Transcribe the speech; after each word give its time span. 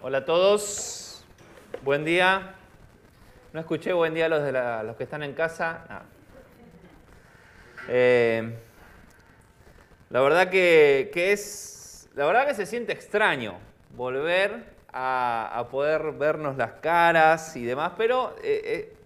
Hola 0.00 0.18
a 0.18 0.24
todos, 0.24 1.24
buen 1.82 2.04
día. 2.04 2.54
No 3.52 3.58
escuché 3.58 3.92
buen 3.92 4.14
día 4.14 4.26
a 4.26 4.28
los, 4.28 4.44
de 4.44 4.52
la- 4.52 4.84
los 4.84 4.94
que 4.94 5.02
están 5.02 5.24
en 5.24 5.32
casa. 5.34 6.04
Eh, 7.88 8.56
la 10.10 10.20
verdad 10.20 10.50
que, 10.50 11.10
que 11.12 11.32
es, 11.32 12.08
la 12.14 12.26
verdad 12.26 12.46
que 12.46 12.54
se 12.54 12.64
siente 12.64 12.92
extraño 12.92 13.58
volver 13.96 14.66
a, 14.92 15.66
poder 15.68 16.12
vernos 16.12 16.56
las 16.56 16.74
caras 16.74 17.56
y 17.56 17.64
demás, 17.64 17.94
pero 17.96 18.36
eh, 18.44 18.62
eh, 18.64 18.96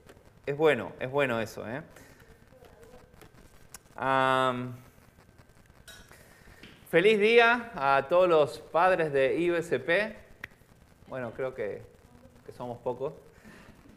es 0.45 0.57
bueno, 0.59 0.93
es 1.01 1.11
bueno 1.11 1.41
eso. 1.41 1.65
feliz 6.91 7.19
día 7.19 7.71
a 7.77 8.09
todos 8.11 8.29
los 8.29 8.59
padres 8.59 9.11
de 9.11 9.37
IBSP. 9.39 10.22
Bueno, 11.13 11.31
creo 11.37 11.55
que, 11.55 11.83
que 12.47 12.53
somos 12.53 12.79
pocos. 12.79 13.13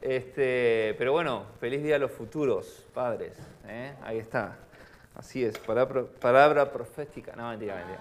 Este, 0.01 0.93
pero 0.97 1.13
bueno, 1.13 1.45
feliz 1.61 1.81
día 1.81 1.95
a 1.95 1.97
los 1.97 2.11
futuros 2.11 2.85
padres. 2.93 3.37
¿eh? 3.69 3.93
Ahí 4.03 4.17
está. 4.17 4.57
Así 5.15 5.41
es, 5.41 5.57
palabra, 5.57 6.73
profética. 6.73 7.33
No, 7.37 7.51
mentira, 7.51 7.75
mentira. 7.75 7.99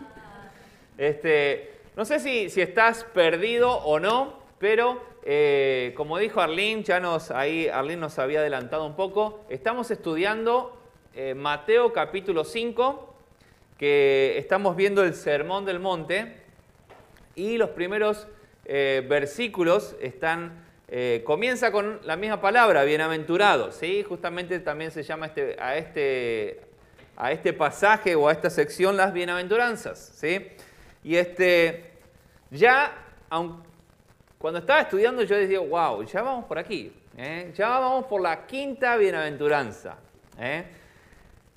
Este, 0.98 1.74
no 1.94 2.04
sé 2.04 2.18
si, 2.18 2.50
si 2.50 2.60
estás 2.60 3.04
perdido 3.04 3.70
o 3.70 4.00
no, 4.00 4.40
pero 4.58 5.00
eh, 5.22 5.94
como 5.96 6.18
dijo 6.18 6.40
Arlene, 6.40 6.82
ya 6.82 6.98
nos, 6.98 7.30
ahí 7.30 7.68
Arlene 7.68 8.00
nos 8.00 8.18
había 8.18 8.40
adelantado 8.40 8.84
un 8.84 8.96
poco, 8.96 9.44
estamos 9.48 9.92
estudiando 9.92 10.76
eh, 11.14 11.34
Mateo 11.34 11.92
capítulo 11.92 12.42
5, 12.42 13.14
que 13.78 14.38
estamos 14.38 14.74
viendo 14.74 15.04
el 15.04 15.14
Sermón 15.14 15.66
del 15.66 15.78
Monte, 15.78 16.42
y 17.36 17.58
los 17.58 17.70
primeros 17.70 18.26
eh, 18.66 19.04
versículos 19.08 19.94
están, 20.00 20.64
eh, 20.88 21.22
comienza 21.24 21.70
con 21.70 22.00
la 22.04 22.16
misma 22.16 22.40
palabra, 22.40 22.84
bienaventurado, 22.84 23.72
¿sí? 23.72 24.02
Justamente 24.02 24.58
también 24.60 24.90
se 24.90 25.02
llama 25.02 25.26
este, 25.26 25.56
a, 25.60 25.76
este, 25.76 26.60
a 27.16 27.32
este 27.32 27.52
pasaje 27.52 28.14
o 28.14 28.28
a 28.28 28.32
esta 28.32 28.48
sección 28.48 28.96
las 28.96 29.12
bienaventuranzas, 29.12 30.12
¿sí? 30.16 30.48
Y 31.02 31.16
este, 31.16 31.92
ya, 32.50 32.92
cuando 34.38 34.60
estaba 34.60 34.80
estudiando 34.80 35.22
yo 35.22 35.36
decía, 35.36 35.60
wow, 35.60 36.02
ya 36.04 36.22
vamos 36.22 36.46
por 36.46 36.58
aquí, 36.58 36.92
¿eh? 37.18 37.52
ya 37.54 37.68
vamos 37.68 38.06
por 38.06 38.22
la 38.22 38.46
quinta 38.46 38.96
bienaventuranza. 38.96 39.98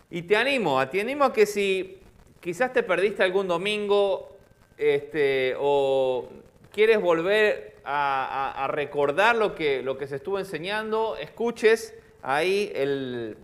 Y 0.09 0.21
te 0.21 0.35
animo, 0.35 0.85
te 0.87 1.01
animo 1.01 1.25
a 1.25 1.33
que 1.33 1.45
si 1.45 1.99
quizás 2.39 2.71
te 2.73 2.83
perdiste 2.83 3.23
algún 3.23 3.47
domingo 3.47 4.37
este, 4.77 5.55
o 5.59 6.29
quieres 6.77 7.01
volver 7.01 7.73
a, 7.85 8.67
recordar 8.69 9.35
lo 9.35 9.55
que, 9.55 9.81
lo 9.81 9.97
que 9.97 10.05
se 10.05 10.17
estuvo 10.17 10.37
enseñando, 10.37 11.17
escuches 11.17 11.95
ahí 12.21 12.71
el, 12.75 13.35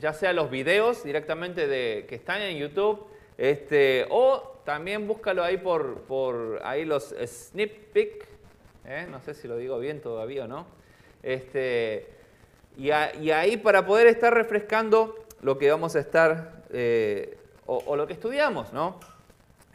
ya 0.00 0.14
sea 0.14 0.32
los 0.32 0.50
videos 0.50 1.04
directamente 1.04 1.66
de, 1.66 2.06
que 2.08 2.14
están 2.14 2.40
en 2.40 2.56
YouTube, 2.56 3.04
este, 3.36 4.06
o 4.08 4.62
también 4.64 5.06
búscalo 5.06 5.44
ahí 5.44 5.58
por, 5.58 6.00
por 6.04 6.62
ahí 6.64 6.86
los 6.86 7.14
peek, 7.92 8.26
¿eh? 8.86 9.06
no 9.10 9.20
sé 9.20 9.34
si 9.34 9.48
lo 9.48 9.58
digo 9.58 9.78
bien 9.78 10.00
todavía 10.00 10.44
o 10.44 10.48
no. 10.48 10.66
Este, 11.22 12.06
y 12.78 12.90
ahí 12.90 13.58
para 13.58 13.84
poder 13.84 14.06
estar 14.06 14.32
refrescando 14.32 15.26
lo 15.42 15.58
que 15.58 15.70
vamos 15.70 15.94
a 15.94 16.00
estar, 16.00 16.62
eh, 16.72 17.36
o, 17.66 17.82
o 17.84 17.96
lo 17.96 18.06
que 18.06 18.14
estudiamos, 18.14 18.72
¿no? 18.72 18.98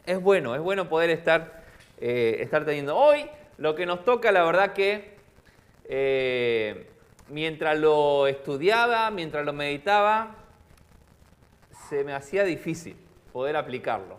Es 0.04 0.20
bueno, 0.20 0.56
es 0.56 0.62
bueno 0.62 0.90
poder 0.90 1.12
estar, 1.12 1.63
eh, 2.00 2.38
estar 2.40 2.66
teniendo. 2.66 2.98
Hoy 2.98 3.26
lo 3.58 3.76
que 3.76 3.86
nos 3.86 4.04
toca, 4.04 4.32
la 4.32 4.44
verdad 4.44 4.74
que 4.74 5.14
eh, 5.86 6.88
mientras 7.30 7.78
lo 7.78 8.28
estudiaba, 8.28 9.12
mientras 9.12 9.46
lo 9.46 9.54
meditaba, 9.54 10.36
se 11.90 12.04
me 12.04 12.14
hacía 12.14 12.44
difícil 12.44 12.96
poder 13.32 13.56
aplicarlo. 13.56 14.18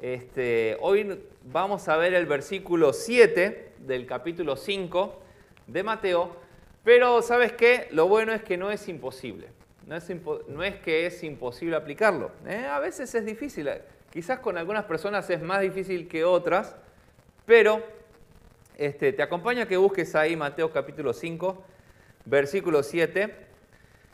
Este, 0.00 0.78
hoy 0.80 1.20
vamos 1.44 1.88
a 1.88 1.96
ver 1.96 2.14
el 2.14 2.26
versículo 2.26 2.92
7 2.92 3.72
del 3.78 4.06
capítulo 4.06 4.56
5 4.56 5.20
de 5.66 5.82
Mateo, 5.82 6.36
pero 6.84 7.20
¿sabes 7.22 7.52
qué? 7.52 7.88
Lo 7.90 8.08
bueno 8.08 8.32
es 8.32 8.42
que 8.42 8.56
no 8.56 8.70
es 8.70 8.88
imposible. 8.88 9.48
No 9.86 9.96
es, 9.96 10.08
no 10.48 10.62
es 10.62 10.76
que 10.76 11.06
es 11.06 11.22
imposible 11.24 11.76
aplicarlo. 11.76 12.30
¿eh? 12.46 12.64
A 12.66 12.78
veces 12.78 13.14
es 13.14 13.24
difícil. 13.24 13.68
Quizás 14.10 14.40
con 14.40 14.58
algunas 14.58 14.86
personas 14.86 15.30
es 15.30 15.40
más 15.40 15.60
difícil 15.60 16.08
que 16.08 16.24
otras, 16.24 16.74
pero 17.46 17.80
este, 18.76 19.12
te 19.12 19.22
acompaño 19.22 19.62
a 19.62 19.66
que 19.66 19.76
busques 19.76 20.16
ahí 20.16 20.34
Mateo 20.34 20.72
capítulo 20.72 21.12
5, 21.12 21.64
versículo 22.24 22.82
7. 22.82 23.32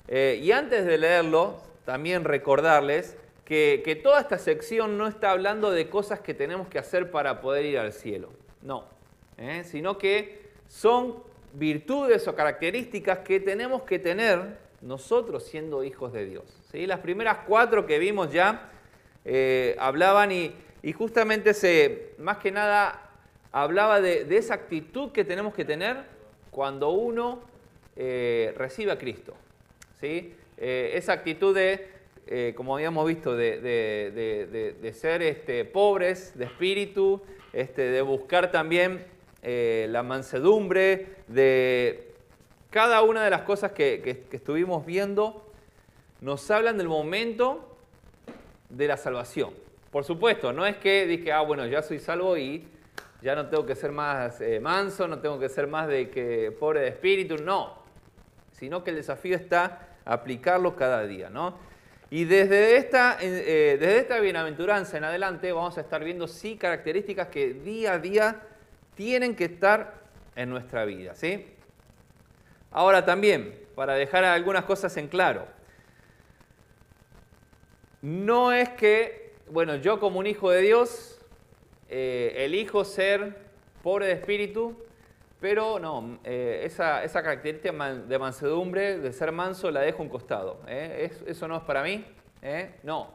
Eh, 0.09 0.41
y 0.43 0.53
antes 0.53 0.85
de 0.85 0.99
leerlo, 0.99 1.63
también 1.87 2.25
recordarles 2.25 3.17
que, 3.47 3.81
que 3.87 3.97
toda 3.97 4.21
esta 4.21 4.37
sección 4.37 4.99
no 4.99 5.07
está 5.07 5.31
hablando 5.31 5.71
de 5.71 5.89
cosas 5.89 6.21
que 6.21 6.35
tenemos 6.35 6.69
que 6.69 6.79
hacer 6.79 7.11
para 7.11 7.41
poder 7.41 7.65
ir 7.65 7.79
al 7.79 7.95
cielo. 7.95 8.31
No. 8.61 8.85
¿eh? 9.39 9.63
Sino 9.65 9.97
que 9.97 10.51
son 10.69 11.23
virtudes 11.55 12.29
o 12.29 12.35
características 12.35 13.21
que 13.21 13.41
tenemos 13.41 13.85
que 13.85 13.99
tener 13.99 14.59
nosotros 14.83 15.45
siendo 15.45 15.85
hijos 15.85 16.13
de 16.13 16.27
Dios. 16.27 16.45
¿sí? 16.71 16.87
Las 16.87 17.01
primeras 17.01 17.39
cuatro 17.47 17.87
que 17.87 17.99
vimos 17.99 18.31
ya 18.31 18.73
eh, 19.29 19.75
hablaban 19.81 20.31
y, 20.31 20.55
justamente 20.93 21.53
se, 21.53 22.13
más 22.19 22.39
que 22.39 22.53
nada, 22.53 23.11
hablaba 23.51 24.01
de, 24.01 24.25
esa 24.37 24.55
actitud 24.55 25.11
que 25.11 25.25
tenemos 25.25 25.53
que 25.53 25.65
tener 25.65 25.97
cuando 26.53 26.91
uno 26.91 27.41
eh, 27.97 28.55
recibe 28.57 28.93
a 28.93 28.99
Cristo. 28.99 29.35
¿sí? 30.01 30.33
Eh, 30.57 30.93
esa 30.95 31.15
actitud 31.15 31.57
de, 31.57 31.89
eh, 32.29 32.55
como 32.57 32.77
habíamos 32.77 33.05
visto, 33.09 33.37
de, 33.37 34.93
ser 34.95 35.23
este, 35.23 35.65
pobres 35.65 36.39
de 36.39 36.45
espíritu, 36.45 37.21
este, 37.53 37.83
de 37.83 38.03
buscar 38.03 38.53
también 38.53 39.05
la 39.43 40.03
mansedumbre, 40.03 41.07
de 41.27 42.13
cada 42.71 43.03
una 43.03 43.25
de 43.25 43.31
las 43.31 43.43
cosas 43.43 43.73
que 43.73 44.25
estuvimos 44.31 44.87
viendo, 44.87 45.51
nos 46.21 46.49
hablan 46.51 46.79
del 46.79 46.89
momento 46.89 47.76
de 48.69 48.89
la 48.89 48.97
salvación. 48.97 49.51
Por 49.91 50.05
supuesto, 50.05 50.53
no 50.53 50.67
es 50.67 50.77
que 50.77 51.07
dije, 51.07 51.33
ah, 51.33 51.41
bueno, 51.41 51.67
ya 51.67 51.83
soy 51.83 51.99
salvo 51.99 52.37
y 52.37 52.69
ya 53.23 53.35
no 53.35 53.49
tengo 53.49 53.65
que 53.65 53.75
ser 53.75 53.93
más 53.93 54.41
eh, 54.41 54.61
manso, 54.61 55.09
no 55.09 55.19
tengo 55.21 55.39
que 55.39 55.49
ser 55.49 55.67
más 55.67 55.89
de 55.89 56.11
que 56.11 56.55
pobre 56.59 56.81
de 56.81 56.89
espíritu, 56.89 57.37
no. 57.39 57.75
Sino 58.53 58.85
que 58.85 58.91
el 58.91 58.97
desafío 58.97 59.37
está 59.37 59.89
aplicarlo 60.05 60.77
cada 60.77 61.07
día, 61.07 61.31
¿no? 61.31 61.59
Y 62.09 62.25
desde 62.25 62.77
esta, 62.77 63.19
eh, 63.21 63.77
desde 63.81 63.99
esta 63.99 64.21
bienaventuranza 64.21 64.97
en 64.97 65.05
adelante 65.05 65.53
vamos 65.53 65.77
a 65.77 65.81
estar 65.81 66.05
viendo 66.05 66.29
sí 66.29 66.57
características 66.57 67.29
que 67.29 67.55
día 67.55 67.95
a 67.95 67.99
día 67.99 68.43
tienen 68.95 69.35
que 69.35 69.47
estar 69.47 69.95
en 70.37 70.51
nuestra 70.51 70.85
vida, 70.85 71.15
¿sí? 71.15 71.47
Ahora 72.71 73.05
también, 73.05 73.59
para 73.75 73.95
dejar 73.95 74.25
algunas 74.25 74.65
cosas 74.65 74.97
en 74.97 75.09
claro, 75.09 75.47
no 78.03 78.53
es 78.53 78.69
que, 78.71 79.33
bueno, 79.51 79.77
yo 79.77 79.99
como 80.01 80.19
un 80.19 80.27
hijo 80.27 80.51
de 80.51 80.61
Dios 80.63 81.19
eh, 81.89 82.33
elijo 82.39 82.85
ser 82.85 83.37
pobre 83.83 84.07
de 84.07 84.13
espíritu, 84.13 84.77
pero 85.41 85.79
no, 85.79 86.19
eh, 86.25 86.63
esa, 86.65 87.05
esa 87.05 87.23
característica 87.23 87.73
de 87.95 88.19
mansedumbre, 88.19 88.99
de 88.99 89.13
ser 89.13 89.33
manso, 89.33 89.71
la 89.71 89.81
dejo 89.81 90.03
un 90.03 90.09
costado. 90.09 90.61
¿eh? 90.67 91.11
Es- 91.11 91.23
eso 91.27 91.47
no 91.49 91.57
es 91.57 91.63
para 91.63 91.83
mí. 91.83 92.05
No. 92.83 93.11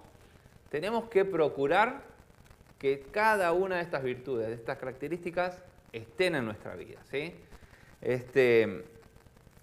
Tenemos 0.70 1.06
que 1.10 1.26
procurar 1.26 2.02
que 2.78 3.02
cada 3.12 3.52
una 3.54 3.78
de 3.78 3.82
estas 3.84 4.04
virtudes, 4.04 4.48
de 4.48 4.54
estas 4.54 4.78
características, 4.78 5.62
estén 5.94 6.36
en 6.36 6.46
nuestra 6.46 6.76
vida. 6.76 7.00
¿sí? 7.10 7.34
Este, 8.02 8.84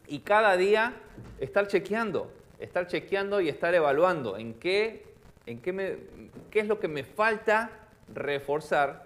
y 0.07 0.21
cada 0.21 0.57
día 0.57 0.95
estar 1.41 1.67
chequeando, 1.67 2.31
estar 2.59 2.87
chequeando 2.87 3.41
y 3.41 3.49
estar 3.49 3.75
evaluando 3.75 4.37
en 4.37 4.55
qué, 4.55 5.05
en 5.47 5.61
qué, 5.61 5.99
qué 6.51 6.61
es 6.61 6.67
lo 6.67 6.81
que 6.81 6.89
me 6.89 7.05
falta 7.05 7.71
reforzar 8.13 9.05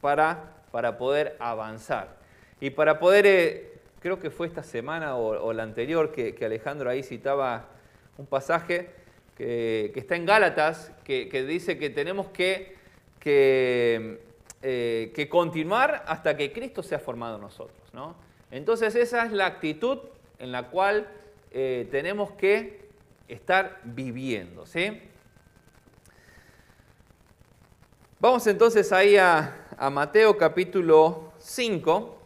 para, 0.00 0.56
para 0.70 0.98
poder 0.98 1.36
avanzar. 1.38 2.16
Y 2.60 2.70
para 2.70 2.98
poder, 2.98 3.26
eh, 3.26 3.72
creo 4.00 4.18
que 4.18 4.30
fue 4.30 4.46
esta 4.46 4.62
semana 4.62 5.16
o, 5.16 5.52
la 5.52 5.62
anterior 5.62 6.12
que, 6.12 6.36
Alejandro 6.44 6.90
ahí 6.90 7.02
citaba 7.02 7.68
un 8.16 8.26
pasaje 8.26 8.90
que, 9.36 9.92
está 9.94 10.16
en 10.16 10.26
Gálatas, 10.26 10.92
que, 11.04 11.28
que 11.28 11.44
dice 11.44 11.78
que 11.78 11.90
tenemos 11.90 12.28
que, 12.28 12.76
que, 13.20 14.20
eh, 14.62 15.12
que 15.14 15.28
continuar 15.28 16.04
hasta 16.06 16.36
que 16.36 16.52
Cristo 16.52 16.82
sea 16.82 16.98
formado 16.98 17.36
en 17.36 17.42
nosotros. 17.42 17.78
¿no? 17.92 18.16
Entonces 18.50 18.94
esa 18.96 19.24
es 19.24 19.32
la 19.32 19.46
actitud 19.46 19.98
en 20.38 20.50
la 20.50 20.68
cual 20.68 21.06
eh, 21.52 21.86
tenemos 21.90 22.32
que 22.32 22.87
estar 23.28 23.80
viviendo. 23.84 24.66
¿sí? 24.66 25.02
Vamos 28.20 28.46
entonces 28.46 28.92
ahí 28.92 29.16
a, 29.16 29.54
Mateo 29.92 30.36
capítulo 30.36 31.32
5. 31.38 32.18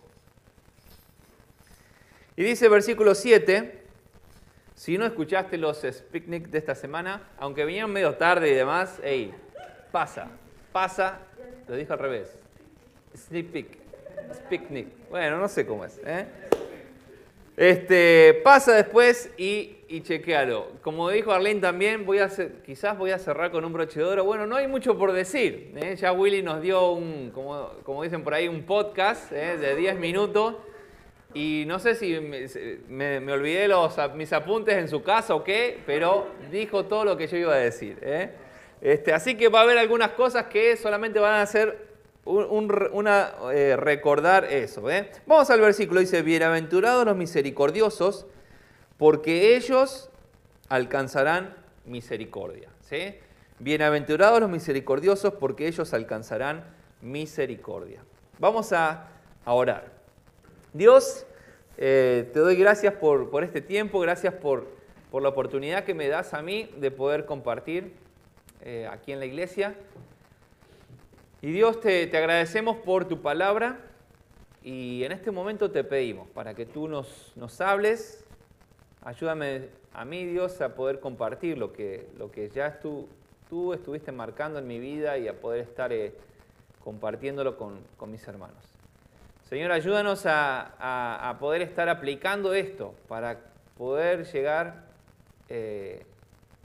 Y 2.35 2.43
dice 2.45 2.67
versículo 2.69 3.15
7, 3.15 3.83
si 4.75 4.97
no 4.97 5.05
escuchaste 5.05 5.59
los 5.59 5.79
picnic 6.11 6.49
de 6.49 6.57
esta 6.57 6.75
semana, 6.75 7.29
aunque 7.39 7.67
vinieron 7.67 7.93
medio 7.93 8.15
tarde 8.15 8.51
y 8.51 8.55
demás, 8.55 8.99
hey, 9.03 9.35
pasa, 9.91 10.29
pasa, 10.73 11.19
lo 11.69 11.77
dije 11.77 11.93
al 11.93 11.99
revés. 11.99 12.39
Sneak 13.15 13.49
peek, 13.49 13.79
picnic. 14.49 14.89
Bueno, 15.11 15.39
no 15.39 15.47
sé 15.47 15.67
cómo 15.67 15.85
es. 15.85 16.01
¿eh? 16.07 16.27
Este, 17.57 18.41
pasa 18.43 18.75
después 18.75 19.31
y, 19.37 19.77
y 19.89 20.01
chequealo. 20.01 20.69
Como 20.83 21.11
dijo 21.11 21.33
Arlene 21.33 21.61
también, 21.61 22.07
quizás 22.65 22.97
voy 22.97 23.11
a 23.11 23.19
cerrar 23.19 23.51
con 23.51 23.65
un 23.65 23.73
broche 23.73 24.01
de 24.01 24.07
oro. 24.07 24.25
Bueno, 24.25 24.47
no 24.47 24.57
hay 24.57 24.67
mucho 24.67 24.97
por 24.97 25.13
decir. 25.13 25.73
¿eh? 25.77 25.97
Ya 25.97 26.13
Willy 26.13 26.43
nos 26.43 26.63
dio 26.63 26.93
un, 26.93 27.31
como, 27.31 28.03
dicen 28.03 28.25
por 28.25 28.35
ahí, 28.35 28.49
un 28.49 28.63
podcast 28.63 29.31
¿eh? 29.33 29.59
de 29.59 29.77
10 29.77 29.99
minutos 29.99 30.57
y 31.35 31.65
no 31.67 31.79
sé 31.79 31.95
si 31.95 32.19
me, 32.89 33.33
olvidé 33.33 33.69
los, 33.69 33.97
mis 34.15 34.33
apuntes 34.33 34.77
en 34.77 34.89
su 34.89 35.03
casa 35.03 35.35
o 35.35 35.43
qué, 35.43 35.79
pero 35.87 36.27
dijo 36.51 36.85
todo 36.85 37.05
lo 37.05 37.17
que 37.17 37.27
yo 37.27 37.37
iba 37.37 37.55
a 37.55 37.59
decir. 37.59 37.99
¿eh? 38.03 38.31
Este, 38.81 39.13
así 39.13 39.37
que 39.37 39.49
va 39.49 39.61
a 39.61 39.63
haber 39.63 39.79
algunas 39.79 40.13
cosas 40.13 40.47
que 40.47 40.77
solamente 40.77 41.19
van 41.19 41.35
a 41.35 41.43
una, 42.25 43.33
eh, 43.53 43.77
recordar 43.77 44.45
eso. 44.45 44.91
¿eh? 44.91 45.11
Vamos 45.27 45.51
al 45.51 45.61
versículo, 45.61 46.01
dice, 46.01 46.23
bienaventurados 46.23 47.05
los 47.05 47.17
misericordiosos, 47.17 48.27
porque 48.99 49.57
ellos 49.57 50.11
alcanzarán 50.69 51.55
misericordia. 51.85 52.69
Bienaventurados 53.59 54.41
los 54.41 54.51
misericordiosos, 54.51 55.35
porque 55.35 55.67
ellos 55.67 55.95
alcanzarán 55.95 56.65
misericordia. 57.01 58.05
Vamos 58.39 58.73
a 58.73 59.09
orar. 59.47 59.91
Dios, 60.75 61.27
eh, 61.77 62.31
te 62.33 62.39
doy 62.39 62.57
gracias 62.57 62.95
por, 62.95 63.45
este 63.45 63.61
tiempo, 63.61 64.01
gracias 64.01 64.35
por, 64.35 64.67
la 65.13 65.29
oportunidad 65.29 65.85
que 65.85 65.93
me 65.93 66.09
das 66.09 66.33
a 66.33 66.41
mí 66.41 66.71
de 66.79 66.91
poder 66.91 67.27
compartir 67.27 67.93
eh, 68.63 68.89
aquí 68.91 69.13
en 69.13 69.19
la 69.19 69.27
iglesia. 69.27 69.75
Y 71.45 71.51
Dios, 71.51 71.81
te, 71.81 72.05
agradecemos 72.17 72.77
por 72.77 73.07
tu 73.07 73.21
palabra 73.21 73.81
y 74.63 75.03
en 75.03 75.11
este 75.11 75.33
momento 75.33 75.73
te 75.73 75.83
pedimos 75.83 76.29
para 76.29 76.55
que 76.55 76.67
tú 76.67 76.87
nos, 76.87 77.33
nos 77.35 77.61
hables, 77.61 78.25
ayúdame 79.03 79.69
a 79.93 80.05
mí, 80.05 80.25
Dios, 80.25 80.61
a 80.61 80.77
poder 80.77 81.01
compartir 81.01 81.59
lo 81.59 81.73
que, 81.73 82.07
lo 82.17 82.31
que 82.31 82.49
ya 82.51 82.79
tú, 82.79 83.09
tú 83.51 83.73
estuviste 83.75 84.13
marcando 84.13 84.61
en 84.61 84.69
mi 84.69 84.79
vida 84.79 85.19
y 85.19 85.27
a 85.27 85.41
poder 85.41 85.63
estar 85.63 85.93
eh, 85.93 86.15
compartiéndolo 86.85 87.57
con, 87.57 87.81
con 87.97 88.13
mis 88.13 88.27
hermanos. 88.29 88.63
Señor, 89.49 89.73
ayúdanos 89.73 90.23
a, 90.27 91.37
poder 91.41 91.63
estar 91.63 91.89
aplicando 91.89 92.55
esto 92.55 92.95
para 93.09 93.41
poder 93.77 94.31
llegar 94.31 94.85
eh, 95.49 96.07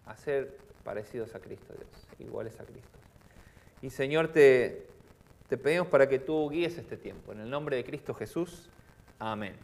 a 0.05 0.15
ser 0.15 0.55
parecidos 0.83 1.33
a 1.33 1.39
Cristo, 1.39 1.73
Dios, 1.73 2.07
iguales 2.19 2.59
a 2.59 2.63
Cristo. 2.63 2.96
Y 3.81 3.89
Señor, 3.89 4.29
te, 4.29 4.85
te 5.49 5.57
pedimos 5.57 5.87
para 5.87 6.07
que 6.07 6.19
tú 6.19 6.49
guíes 6.49 6.77
este 6.77 6.97
tiempo. 6.97 7.31
En 7.31 7.41
el 7.41 7.49
nombre 7.49 7.75
de 7.77 7.83
Cristo 7.83 8.13
Jesús. 8.13 8.69
Amén. 9.19 9.55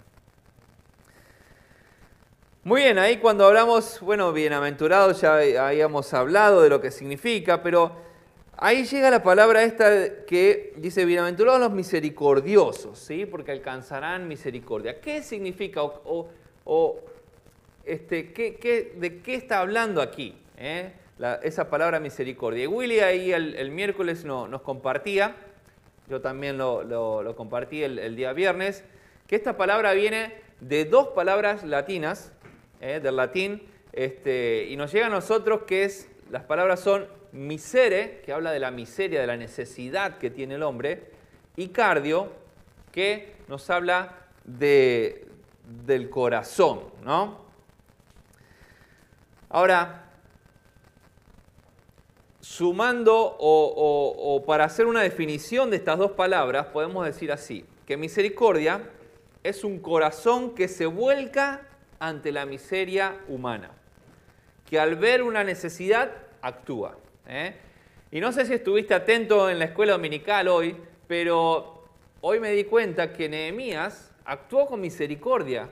Muy 2.63 2.81
bien, 2.81 2.97
ahí 2.97 3.17
cuando 3.17 3.45
hablamos, 3.45 3.99
bueno, 3.99 4.31
bienaventurados 4.31 5.19
ya 5.19 5.67
habíamos 5.67 6.13
hablado 6.13 6.61
de 6.61 6.69
lo 6.69 6.79
que 6.79 6.91
significa, 6.91 7.61
pero 7.61 8.03
Ahí 8.57 8.85
llega 8.85 9.09
la 9.09 9.23
palabra 9.23 9.63
esta 9.63 10.25
que 10.25 10.73
dice, 10.77 11.05
bienaventurados 11.05 11.59
los 11.59 11.71
misericordiosos, 11.71 12.99
¿sí? 12.99 13.25
porque 13.25 13.51
alcanzarán 13.51 14.27
misericordia. 14.27 15.01
¿Qué 15.01 15.23
significa 15.23 15.81
o, 15.83 16.99
este, 17.83 18.31
¿qué, 18.31 18.93
de 18.95 19.21
qué 19.21 19.35
está 19.35 19.59
hablando 19.59 20.01
aquí 20.01 20.37
eh? 20.57 20.93
Esa 21.41 21.69
palabra 21.69 21.99
misericordia? 21.99 22.63
Y 22.63 22.67
Willy 22.67 22.99
ahí 22.99 23.31
el, 23.31 23.71
miércoles 23.71 24.25
nos 24.25 24.61
compartía, 24.61 25.35
yo 26.09 26.21
también 26.21 26.57
lo, 26.57 27.33
compartí 27.35 27.83
el, 27.83 28.15
día 28.15 28.33
viernes, 28.33 28.83
que 29.27 29.35
esta 29.35 29.57
palabra 29.57 29.93
viene 29.93 30.33
de 30.59 30.85
dos 30.85 31.09
palabras 31.09 31.63
latinas, 31.63 32.31
eh, 32.81 32.99
del 33.01 33.15
latín, 33.15 33.63
este, 33.93 34.65
y 34.69 34.75
nos 34.75 34.91
llega 34.91 35.07
a 35.07 35.09
nosotros 35.09 35.61
que 35.63 35.85
es, 35.85 36.09
las 36.29 36.43
palabras 36.43 36.79
son 36.79 37.07
misere, 37.31 38.21
que 38.25 38.33
habla 38.33 38.51
de 38.51 38.59
la 38.59 38.71
miseria, 38.71 39.21
de 39.21 39.27
la 39.27 39.37
necesidad 39.37 40.17
que 40.17 40.29
tiene 40.29 40.55
el 40.55 40.63
hombre, 40.63 41.11
y 41.55 41.69
cardio, 41.69 42.31
que 42.91 43.33
nos 43.47 43.69
habla 43.69 44.17
de, 44.43 45.25
del 45.85 46.09
corazón, 46.09 46.81
¿no? 47.03 47.43
Ahora, 49.49 50.02
sumando 52.43 53.37
o, 53.39 54.43
para 54.45 54.65
hacer 54.65 54.85
una 54.85 55.01
definición 55.01 55.69
de 55.69 55.77
estas 55.77 55.97
dos 55.97 56.11
palabras, 56.11 56.67
podemos 56.67 57.05
decir 57.05 57.31
así, 57.31 57.65
que 57.87 57.95
misericordia 57.95 58.81
es 59.43 59.63
un 59.63 59.79
corazón 59.79 60.53
que 60.53 60.67
se 60.67 60.85
vuelca 60.85 61.61
ante 61.99 62.33
la 62.33 62.45
miseria 62.45 63.15
humana, 63.29 63.71
que 64.69 64.77
al 64.77 64.97
ver 64.97 65.23
una 65.23 65.45
necesidad 65.45 66.11
actúa. 66.41 66.97
¿eh? 67.29 67.55
Y 68.11 68.19
no 68.19 68.33
sé 68.33 68.45
si 68.45 68.55
estuviste 68.55 68.93
atento 68.93 69.49
en 69.49 69.57
la 69.57 69.65
escuela 69.65 69.93
dominical 69.93 70.49
hoy, 70.49 70.75
pero 71.07 71.85
hoy 72.19 72.41
me 72.41 72.51
di 72.51 72.65
cuenta 72.65 73.13
que 73.13 73.29
Nehemías 73.29 74.11
actuó 74.25 74.65
con 74.65 74.81
misericordia 74.81 75.69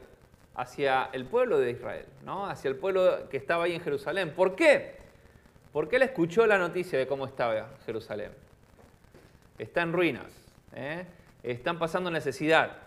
hacia 0.55 1.09
el 1.11 1.25
pueblo 1.25 1.59
de 1.59 1.71
Israel, 1.71 2.05
¿no? 2.23 2.45
hacia 2.45 2.69
el 2.69 2.77
pueblo 2.77 3.27
que 3.29 3.35
estaba 3.35 3.65
ahí 3.65 3.73
en 3.73 3.81
Jerusalén. 3.81 4.31
¿Por 4.33 4.55
qué? 4.55 5.00
Porque 5.71 5.95
él 5.95 6.01
escuchó 6.01 6.45
la 6.45 6.57
noticia 6.57 6.99
de 6.99 7.07
cómo 7.07 7.25
estaba 7.25 7.69
Jerusalén. 7.85 8.31
Está 9.57 9.81
en 9.81 9.93
ruinas, 9.93 10.31
¿eh? 10.73 11.05
están 11.43 11.79
pasando 11.79 12.11
necesidad. 12.11 12.77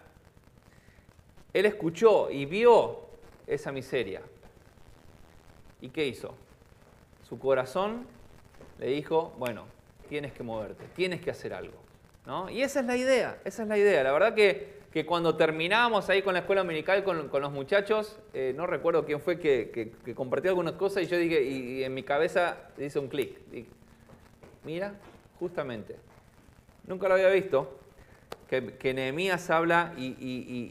Él 1.52 1.66
escuchó 1.66 2.31
y 2.31 2.46
vio 2.46 3.00
esa 3.46 3.72
miseria. 3.72 4.20
¿Y 5.81 5.88
qué 5.88 6.06
hizo? 6.06 6.34
Su 7.28 7.38
corazón 7.38 8.06
le 8.78 8.88
dijo, 8.88 9.34
bueno, 9.38 9.66
tienes 10.08 10.32
que 10.32 10.42
moverte, 10.42 10.84
tienes 10.94 11.20
que 11.20 11.30
hacer 11.30 11.54
algo. 11.54 11.76
¿no? 12.26 12.50
Y 12.50 12.62
esa 12.62 12.80
es 12.80 12.87
la 12.87 12.96
idea, 12.96 13.38
esa 13.44 13.62
es 13.62 13.69
la 13.69 13.78
idea. 13.78 14.02
La 14.02 14.12
verdad 14.12 14.34
que, 14.34 14.83
que 14.94 15.05
cuando 15.05 15.35
terminamos 15.35 16.08
ahí 16.08 16.23
con 16.23 16.35
la 16.35 16.38
escuela 16.38 16.62
dominical 16.62 17.02
con, 17.02 17.28
los 17.28 17.50
muchachos, 17.50 18.16
eh, 18.33 18.54
no 18.57 18.64
recuerdo 18.64 19.04
quién 19.04 19.21
fue 19.21 19.40
que, 19.40 19.92
que, 20.04 20.14
compartió 20.14 20.52
algunas 20.52 20.75
cosas 20.75 21.02
y 21.02 21.07
yo 21.07 21.18
dije, 21.18 21.42
y, 21.42 21.83
en 21.83 21.92
mi 21.92 22.04
cabeza 22.04 22.68
hice 22.78 23.00
un 23.00 23.09
clic. 23.09 23.37
Mira, 24.62 24.95
justamente, 25.40 25.97
nunca 26.87 27.09
lo 27.09 27.14
había 27.14 27.28
visto, 27.30 27.76
que, 28.49 28.75
que 28.75 28.95
Nehemías 28.95 29.50
habla 29.50 29.95
y, 29.97 30.14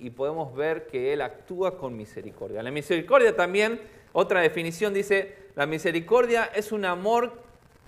y, 0.02 0.10
podemos 0.12 0.56
ver 0.56 0.88
que 0.88 1.12
él 1.12 1.20
actúa 1.20 1.78
con 1.78 1.98
misericordia. 1.98 2.64
La 2.64 2.72
misericordia 2.72 3.36
también, 3.36 3.82
otra 4.14 4.40
definición 4.40 4.94
dice, 4.94 5.36
la 5.56 5.66
misericordia 5.66 6.46
es 6.56 6.72
un 6.72 6.86
amor 6.86 7.34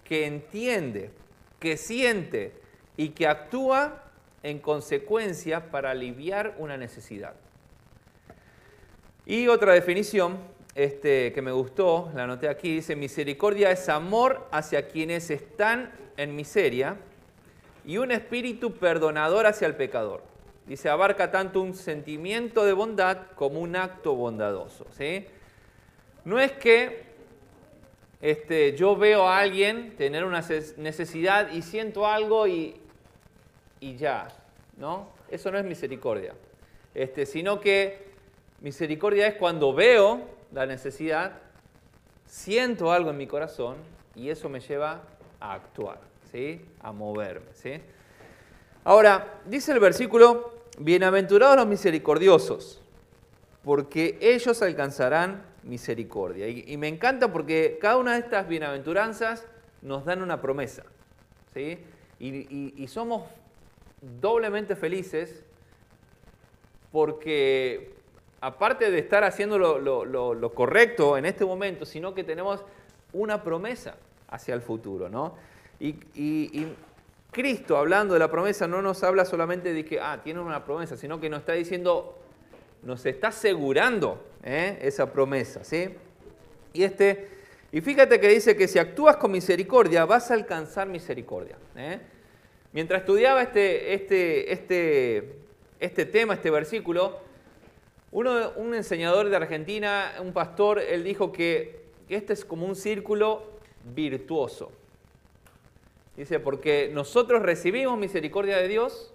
que 0.04 0.26
entiende, 0.26 1.12
que 1.62 1.78
siente 1.78 2.52
y 2.98 3.12
que 3.12 3.26
actúa 3.26 4.05
en 4.46 4.60
consecuencia 4.60 5.72
para 5.72 5.90
aliviar 5.90 6.54
una 6.60 6.78
necesidad. 6.78 7.34
Y 9.26 9.48
otra 9.48 9.74
definición 9.74 10.38
este, 10.76 11.34
que 11.34 11.42
me 11.42 11.52
gustó, 11.52 12.12
la 12.14 12.26
anoté 12.26 12.48
aquí, 12.48 12.76
dice, 12.76 12.96
misericordia 12.96 13.72
es 13.72 13.90
amor 13.90 14.48
hacia 14.52 14.88
quienes 14.88 15.32
están 15.32 15.92
en 16.16 16.36
miseria 16.36 16.98
y 17.86 17.98
un 17.98 18.12
espíritu 18.12 18.74
perdonador 18.74 19.48
hacia 19.48 19.66
el 19.66 19.76
pecador. 19.76 20.22
Dice, 20.68 20.90
abarca 20.90 21.32
tanto 21.32 21.60
un 21.62 21.74
sentimiento 21.74 22.66
de 22.66 22.74
bondad 22.74 23.32
como 23.34 23.62
un 23.62 23.76
acto 23.76 24.14
bondadoso. 24.14 24.86
¿sí? 24.92 25.26
No 26.24 26.40
es 26.40 26.52
que 26.52 27.04
este, 28.22 28.78
yo 28.78 28.96
veo 28.96 29.28
a 29.28 29.40
alguien 29.40 29.96
tener 29.98 30.24
una 30.24 30.44
necesidad 30.78 31.52
y 31.52 31.64
siento 31.64 32.06
algo 32.06 32.46
y, 32.48 32.80
y 33.86 33.98
ya, 33.98 34.28
¿no? 34.78 35.10
Eso 35.30 35.52
no 35.52 35.60
es 35.60 35.66
misericordia. 35.66 36.34
Este, 36.96 37.28
sino 37.28 37.60
que 37.60 38.08
misericordia 38.62 39.28
es 39.28 39.36
cuando 39.36 39.74
veo 39.76 40.22
la 40.52 40.66
necesidad, 40.66 41.34
siento 42.26 42.92
algo 42.92 43.12
en 43.12 43.18
mi 43.18 43.28
corazón 43.28 43.76
y 44.16 44.30
eso 44.30 44.50
me 44.50 44.60
lleva 44.60 45.04
a 45.40 45.54
actuar, 45.54 46.00
¿sí? 46.32 46.66
A 46.82 46.92
moverme, 46.92 47.54
¿sí? 47.54 47.80
Ahora, 48.84 49.42
dice 49.46 49.72
el 49.72 49.80
versículo, 49.80 50.56
bienaventurados 50.80 51.56
los 51.56 51.68
misericordiosos, 51.68 52.82
porque 53.64 54.18
ellos 54.20 54.64
alcanzarán 54.64 55.44
misericordia. 55.62 56.48
Y, 56.48 56.76
me 56.78 56.88
encanta 56.88 57.32
porque 57.32 57.78
cada 57.80 57.98
una 57.98 58.14
de 58.14 58.20
estas 58.20 58.48
bienaventuranzas 58.48 59.46
nos 59.84 60.06
dan 60.06 60.24
una 60.24 60.42
promesa. 60.42 60.84
¿sí? 61.54 61.78
Y, 62.20 62.88
somos 62.88 63.24
doblemente 64.22 64.76
felices 64.76 65.44
porque 66.92 67.94
aparte 68.42 68.92
de 68.92 69.00
estar 69.00 69.24
haciendo 69.24 69.58
lo, 69.58 70.54
correcto 70.54 71.18
en 71.18 71.26
este 71.26 71.44
momento, 71.46 71.86
sino 71.86 72.14
que 72.14 72.24
tenemos 72.24 72.64
una 73.12 73.44
promesa 73.44 73.96
hacia 74.30 74.54
el 74.54 74.62
futuro, 74.62 75.10
¿no? 75.10 75.36
Y, 75.80 76.68
Cristo, 77.32 77.76
hablando 77.76 78.14
de 78.14 78.22
la 78.22 78.32
promesa, 78.32 78.66
no 78.66 78.82
nos 78.82 79.04
habla 79.04 79.26
solamente 79.26 79.74
de 79.74 79.84
que, 79.84 80.00
ah, 80.00 80.22
tiene 80.24 80.40
una 80.40 80.64
promesa, 80.64 80.96
sino 80.96 81.20
que 81.20 81.30
nos 81.30 81.40
está 81.40 81.52
diciendo, 81.52 82.18
nos 82.82 83.06
está 83.06 83.28
asegurando 83.28 84.24
¿eh? 84.42 84.80
esa 84.82 85.12
promesa, 85.12 85.66
¿sí? 85.66 85.90
Y, 86.72 86.84
este, 86.84 87.28
y 87.74 87.82
fíjate 87.82 88.22
que 88.22 88.30
dice 88.30 88.56
que 88.56 88.70
si 88.70 88.80
actúas 88.80 89.18
con 89.18 89.32
misericordia, 89.32 90.06
vas 90.06 90.32
a 90.32 90.36
alcanzar 90.36 90.88
misericordia. 90.88 91.58
¿eh? 91.76 92.00
Mientras 92.76 93.04
estudiaba 93.04 93.42
este, 93.42 93.94
este, 93.94 94.52
este, 94.52 95.38
este 95.80 96.06
tema, 96.06 96.34
este 96.34 96.52
versículo, 96.52 97.20
uno, 98.12 98.52
un 98.58 98.76
enseñador 98.76 99.30
de 99.30 99.36
Argentina, 99.38 100.12
un 100.20 100.34
pastor, 100.34 100.80
él 100.80 101.06
dijo 101.06 101.32
que 101.32 101.86
este 102.10 102.34
es 102.34 102.44
como 102.44 102.66
un 102.66 102.76
círculo 102.76 103.44
virtuoso. 103.96 104.74
Dice, 106.18 106.42
porque 106.42 106.92
nosotros 106.94 107.44
recibimos 107.44 107.98
misericordia 107.98 108.58
de 108.58 108.68
Dios, 108.68 109.14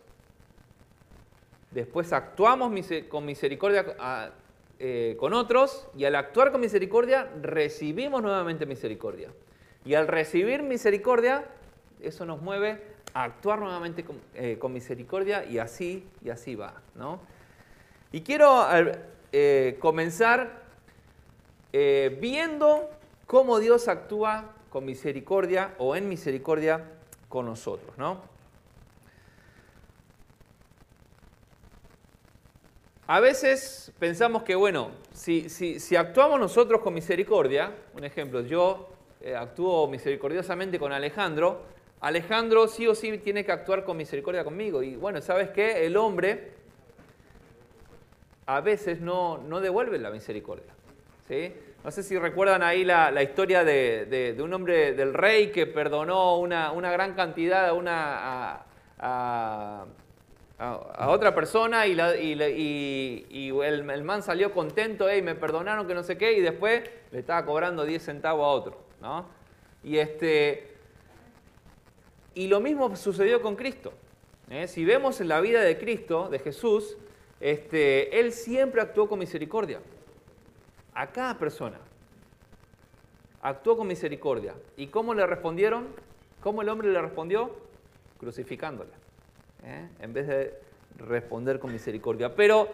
después 1.70 2.14
actuamos 2.14 2.72
con 3.10 3.26
misericordia 3.26 3.84
eh, 4.78 5.16
con 5.18 5.34
otros 5.34 5.86
y 5.94 6.06
al 6.06 6.14
actuar 6.14 6.50
con 6.50 6.62
misericordia 6.62 7.30
recibimos 7.42 8.22
nuevamente 8.22 8.64
misericordia. 8.64 9.28
Y 9.84 9.92
al 9.92 10.08
recibir 10.08 10.62
misericordia, 10.62 11.44
eso 12.00 12.24
nos 12.24 12.40
mueve 12.40 12.88
a 13.14 13.24
actuar 13.24 13.58
nuevamente 13.60 14.04
con, 14.04 14.20
eh, 14.34 14.58
misericordia 14.68 15.44
y 15.44 15.58
así, 15.58 16.06
y 16.24 16.30
así 16.30 16.54
va. 16.54 16.74
¿no? 16.94 17.20
Y 18.12 18.22
quiero 18.22 18.66
eh, 19.32 19.76
comenzar 19.80 20.62
eh, 21.72 22.16
viendo 22.20 22.90
cómo 23.26 23.58
Dios 23.58 23.88
actúa 23.88 24.52
con 24.70 24.84
misericordia 24.84 25.74
o 25.78 25.96
en 25.96 26.08
misericordia 26.08 26.84
con 27.28 27.46
nosotros, 27.46 27.96
¿no? 27.96 28.28
A 33.06 33.18
veces 33.18 33.92
pensamos 33.98 34.44
que, 34.44 34.54
bueno, 34.54 34.92
si, 35.12 35.48
si, 35.48 35.96
actuamos 35.96 36.38
nosotros 36.38 36.80
con 36.80 36.94
misericordia, 36.94 37.72
un 37.94 38.04
ejemplo, 38.04 38.42
yo 38.42 38.88
actúo 39.36 39.88
misericordiosamente 39.88 40.78
con 40.78 40.92
Alejandro, 40.92 41.64
Alejandro 42.00 42.66
sí 42.66 42.86
o 42.86 42.94
sí 42.94 43.18
tiene 43.18 43.44
que 43.44 43.52
actuar 43.52 43.84
con 43.84 43.96
misericordia 43.96 44.44
conmigo. 44.44 44.82
Y 44.82 44.96
bueno, 44.96 45.20
¿sabes 45.20 45.50
qué? 45.50 45.84
El 45.86 45.96
hombre 45.96 46.52
a 48.46 48.60
veces 48.60 49.00
no, 49.00 49.38
no 49.38 49.60
devuelve 49.60 49.98
la 49.98 50.10
misericordia. 50.10 50.72
¿sí? 51.28 51.52
No 51.84 51.90
sé 51.90 52.02
si 52.02 52.18
recuerdan 52.18 52.62
ahí 52.62 52.84
la, 52.84 53.22
historia 53.22 53.64
de, 53.64 54.36
un 54.42 54.52
hombre 54.52 54.92
del 54.92 55.14
rey 55.14 55.50
que 55.50 55.66
perdonó 55.66 56.38
una, 56.38 56.72
gran 56.92 57.14
cantidad 57.14 57.68
a, 57.68 57.72
una, 57.72 58.64
a, 58.98 59.86
otra 61.06 61.34
persona 61.34 61.86
y, 61.86 61.92
el, 62.32 64.04
man 64.04 64.22
salió 64.22 64.52
contento, 64.52 65.08
hey, 65.08 65.22
me 65.22 65.34
perdonaron 65.34 65.86
que 65.86 65.94
no 65.94 66.02
sé 66.02 66.18
qué, 66.18 66.32
y 66.32 66.40
después 66.40 66.82
le 67.12 67.20
estaba 67.20 67.46
cobrando 67.46 67.86
10 67.86 68.02
centavos 68.02 68.44
a 68.44 68.48
otro. 68.48 68.78
¿no? 69.00 69.26
Y, 69.82 69.96
este, 69.96 70.69
y 72.34 72.46
lo 72.46 72.60
mismo 72.60 72.94
sucedió 72.96 73.42
con 73.42 73.56
Cristo. 73.56 73.92
¿eh? 74.50 74.68
Si 74.68 74.84
vemos 74.84 75.20
en 75.20 75.28
la 75.28 75.40
vida 75.40 75.62
de 75.62 75.78
Cristo, 75.78 76.28
de 76.28 76.38
Jesús, 76.38 76.96
este, 77.40 78.20
Él 78.20 78.32
siempre 78.32 78.80
actuó 78.80 79.08
con 79.08 79.18
misericordia 79.18 79.80
a 80.94 81.10
cada 81.10 81.38
persona. 81.38 81.78
Actuó 83.42 83.76
con 83.76 83.86
misericordia. 83.86 84.54
¿Y 84.76 84.88
cómo 84.88 85.14
le 85.14 85.26
respondieron? 85.26 85.88
¿Cómo 86.40 86.62
el 86.62 86.68
hombre 86.68 86.88
le 86.92 87.00
respondió? 87.00 87.50
Crucificándole. 88.18 88.90
¿eh? 89.64 89.88
En 90.00 90.12
vez 90.12 90.26
de 90.28 90.54
responder 90.98 91.58
con 91.58 91.72
misericordia. 91.72 92.34
Pero, 92.34 92.68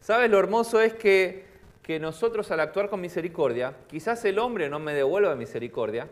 ¿sabes 0.00 0.30
lo 0.30 0.38
hermoso 0.38 0.80
es 0.80 0.94
que, 0.94 1.46
que 1.82 1.98
nosotros 1.98 2.50
al 2.50 2.60
actuar 2.60 2.88
con 2.88 3.00
misericordia, 3.00 3.74
quizás 3.88 4.24
el 4.24 4.38
hombre 4.38 4.68
no 4.68 4.78
me 4.78 4.94
devuelva 4.94 5.34
misericordia, 5.34 6.08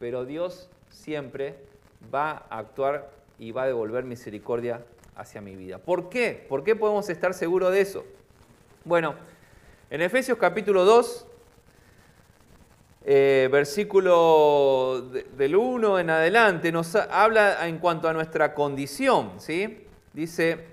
pero 0.00 0.24
Dios 0.24 0.68
siempre 0.90 1.54
va 2.12 2.46
a 2.48 2.58
actuar 2.58 3.10
y 3.38 3.52
va 3.52 3.64
a 3.64 3.66
devolver 3.66 4.04
misericordia 4.04 4.82
hacia 5.14 5.40
mi 5.40 5.56
vida. 5.56 5.78
¿Por 5.78 6.08
qué? 6.08 6.46
¿Por 6.48 6.64
qué 6.64 6.76
podemos 6.76 7.08
estar 7.08 7.34
seguros 7.34 7.72
de 7.72 7.80
eso? 7.80 8.04
Bueno, 8.84 9.14
en 9.90 10.02
Efesios 10.02 10.38
capítulo 10.38 10.84
2, 10.84 11.26
eh, 13.04 13.48
versículo 13.50 15.10
del 15.36 15.56
1 15.56 15.98
en 15.98 16.10
adelante, 16.10 16.72
nos 16.72 16.94
habla 16.96 17.66
en 17.66 17.78
cuanto 17.78 18.08
a 18.08 18.12
nuestra 18.12 18.54
condición, 18.54 19.32
¿sí? 19.38 19.86
Dice, 20.12 20.64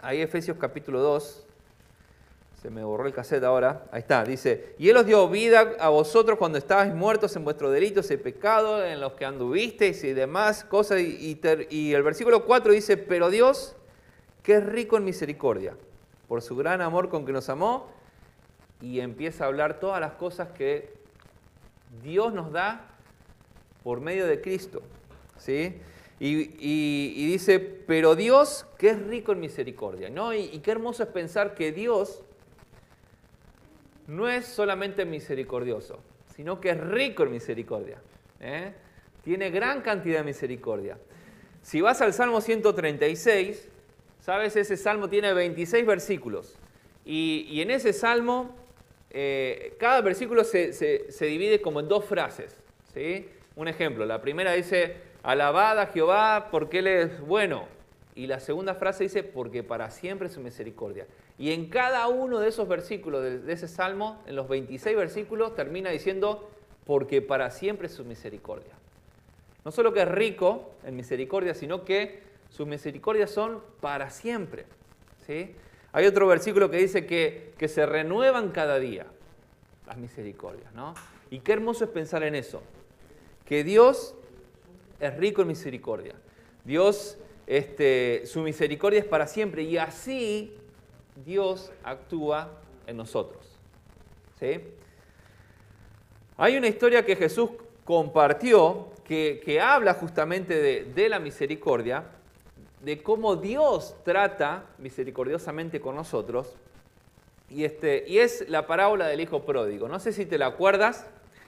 ahí 0.00 0.20
Efesios 0.20 0.56
capítulo 0.58 1.00
2, 1.00 1.46
se 2.60 2.68
me 2.68 2.84
borró 2.84 3.06
el 3.06 3.14
cassette 3.14 3.44
ahora. 3.44 3.86
Ahí 3.90 4.00
está. 4.00 4.22
Dice, 4.22 4.74
y 4.78 4.90
Él 4.90 4.96
os 4.98 5.06
dio 5.06 5.26
vida 5.30 5.76
a 5.80 5.88
vosotros 5.88 6.38
cuando 6.38 6.58
estabais 6.58 6.94
muertos 6.94 7.34
en 7.36 7.44
vuestros 7.44 7.72
delitos 7.72 8.10
y 8.10 8.18
pecados, 8.18 8.84
en 8.84 9.00
los 9.00 9.14
que 9.14 9.24
anduvisteis 9.24 10.04
y 10.04 10.12
demás 10.12 10.64
cosas. 10.64 11.00
Y, 11.00 11.40
y, 11.70 11.94
el 11.94 12.02
versículo 12.02 12.44
4 12.44 12.72
dice, 12.72 12.98
pero 12.98 13.30
Dios, 13.30 13.76
que 14.42 14.56
es 14.56 14.66
rico 14.66 14.98
en 14.98 15.04
misericordia, 15.04 15.74
por 16.28 16.42
su 16.42 16.54
gran 16.54 16.82
amor 16.82 17.08
con 17.08 17.24
que 17.24 17.32
nos 17.32 17.48
amó, 17.48 17.88
y 18.82 19.00
empieza 19.00 19.44
a 19.44 19.46
hablar 19.46 19.80
todas 19.80 20.00
las 20.00 20.12
cosas 20.12 20.48
que 20.50 20.92
Dios 22.02 22.34
nos 22.34 22.52
da 22.52 22.94
por 23.82 24.02
medio 24.02 24.26
de 24.26 24.42
Cristo. 24.42 24.82
¿sí? 25.38 25.80
Y, 26.18 27.26
dice, 27.26 27.58
pero 27.58 28.16
Dios, 28.16 28.66
que 28.76 28.90
es 28.90 29.02
rico 29.06 29.32
en 29.32 29.40
misericordia. 29.40 30.10
¿no? 30.10 30.34
y 30.34 30.58
qué 30.58 30.72
hermoso 30.72 31.02
es 31.02 31.08
pensar 31.08 31.54
que 31.54 31.72
Dios 31.72 32.22
no 34.10 34.28
es 34.28 34.44
solamente 34.44 35.04
misericordioso, 35.04 36.00
sino 36.34 36.60
que 36.60 36.70
es 36.70 36.80
rico 36.80 37.22
en 37.22 37.30
misericordia. 37.30 37.98
¿eh? 38.40 38.72
Tiene 39.22 39.50
gran 39.50 39.82
cantidad 39.82 40.18
de 40.18 40.24
misericordia. 40.24 40.98
Si 41.62 41.80
vas 41.80 42.00
al 42.00 42.12
Salmo 42.12 42.40
136, 42.40 43.68
sabes, 44.20 44.56
ese 44.56 44.76
salmo 44.76 45.08
tiene 45.08 45.32
26 45.32 45.86
versículos. 45.86 46.56
Y, 47.04 47.60
en 47.60 47.70
ese 47.70 47.92
salmo, 47.92 48.56
eh, 49.10 49.74
cada 49.78 50.00
versículo 50.00 50.42
se, 50.42 51.06
divide 51.20 51.60
como 51.60 51.78
en 51.78 51.88
dos 51.88 52.04
frases. 52.04 52.56
Un 53.54 53.68
ejemplo, 53.68 54.06
la 54.06 54.20
primera 54.20 54.52
dice, 54.52 54.96
alabad 55.22 55.78
a 55.78 55.86
Jehová 55.86 56.48
porque 56.50 56.80
Él 56.80 56.88
es 56.88 57.20
bueno. 57.20 57.68
Y 58.16 58.26
la 58.26 58.40
segunda 58.40 58.74
frase 58.74 59.04
dice, 59.04 59.22
porque 59.22 59.62
para 59.62 59.90
siempre 59.90 60.26
es 60.26 60.34
su 60.34 60.40
misericordia. 60.40 61.06
Y 61.40 61.54
en 61.54 61.70
cada 61.70 62.06
uno 62.08 62.38
de 62.38 62.50
esos 62.50 62.68
versículos 62.68 63.22
de, 63.22 63.50
ese 63.50 63.66
salmo, 63.66 64.22
en 64.26 64.36
los 64.36 64.46
26 64.46 64.94
versículos, 64.94 65.54
termina 65.54 65.88
diciendo, 65.88 66.50
porque 66.84 67.22
para 67.22 67.50
siempre 67.50 67.86
es 67.86 67.94
su 67.94 68.04
misericordia. 68.04 68.74
No 69.64 69.70
solo 69.70 69.94
que 69.94 70.02
es 70.02 70.08
rico 70.08 70.72
en 70.84 70.96
misericordia, 70.96 71.54
sino 71.54 71.82
que 71.86 72.20
sus 72.50 72.66
misericordias 72.66 73.30
son 73.30 73.62
para 73.80 74.10
siempre. 74.10 74.66
¿sí? 75.26 75.54
Hay 75.92 76.04
otro 76.04 76.26
versículo 76.26 76.70
que 76.70 76.76
dice 76.76 77.06
que, 77.06 77.54
que 77.56 77.68
se 77.68 77.86
renuevan 77.86 78.50
cada 78.50 78.78
día 78.78 79.06
las 79.86 79.96
misericordias. 79.96 80.74
¿no? 80.74 80.92
Y 81.30 81.38
qué 81.38 81.54
hermoso 81.54 81.84
es 81.84 81.90
pensar 81.90 82.22
en 82.22 82.34
eso, 82.34 82.60
que 83.46 83.64
Dios 83.64 84.14
es 85.00 85.16
rico 85.16 85.40
en 85.40 85.48
misericordia. 85.48 86.16
Dios, 86.66 87.16
este, 87.46 88.26
su 88.26 88.42
misericordia 88.42 89.00
es 89.00 89.06
para 89.06 89.26
siempre 89.26 89.62
y 89.62 89.78
así 89.78 90.54
Dios 91.16 91.72
actúa 91.82 92.50
en 92.86 92.96
nosotros. 92.96 93.50
Hay 96.38 96.56
una 96.56 96.68
historia 96.68 97.04
que 97.04 97.14
Jesús 97.14 97.50
compartió 97.84 98.88
que, 99.04 99.60
habla 99.60 99.94
justamente 99.94 100.84
de, 100.84 101.08
la 101.08 101.18
misericordia, 101.18 102.04
de 102.82 103.02
cómo 103.02 103.36
Dios 103.36 103.96
trata 104.04 104.64
misericordiosamente 104.78 105.80
con 105.80 105.96
nosotros. 105.96 106.54
Y, 107.50 107.64
este, 107.64 108.04
y 108.06 108.18
es 108.18 108.48
la 108.48 108.66
parábola 108.66 109.08
del 109.08 109.20
hijo 109.20 109.42
pródigo. 109.44 109.88
No 109.88 109.98
sé 109.98 110.12
si 110.12 110.24
te 110.24 110.38
la 110.38 110.46
acuerdas, 110.46 111.06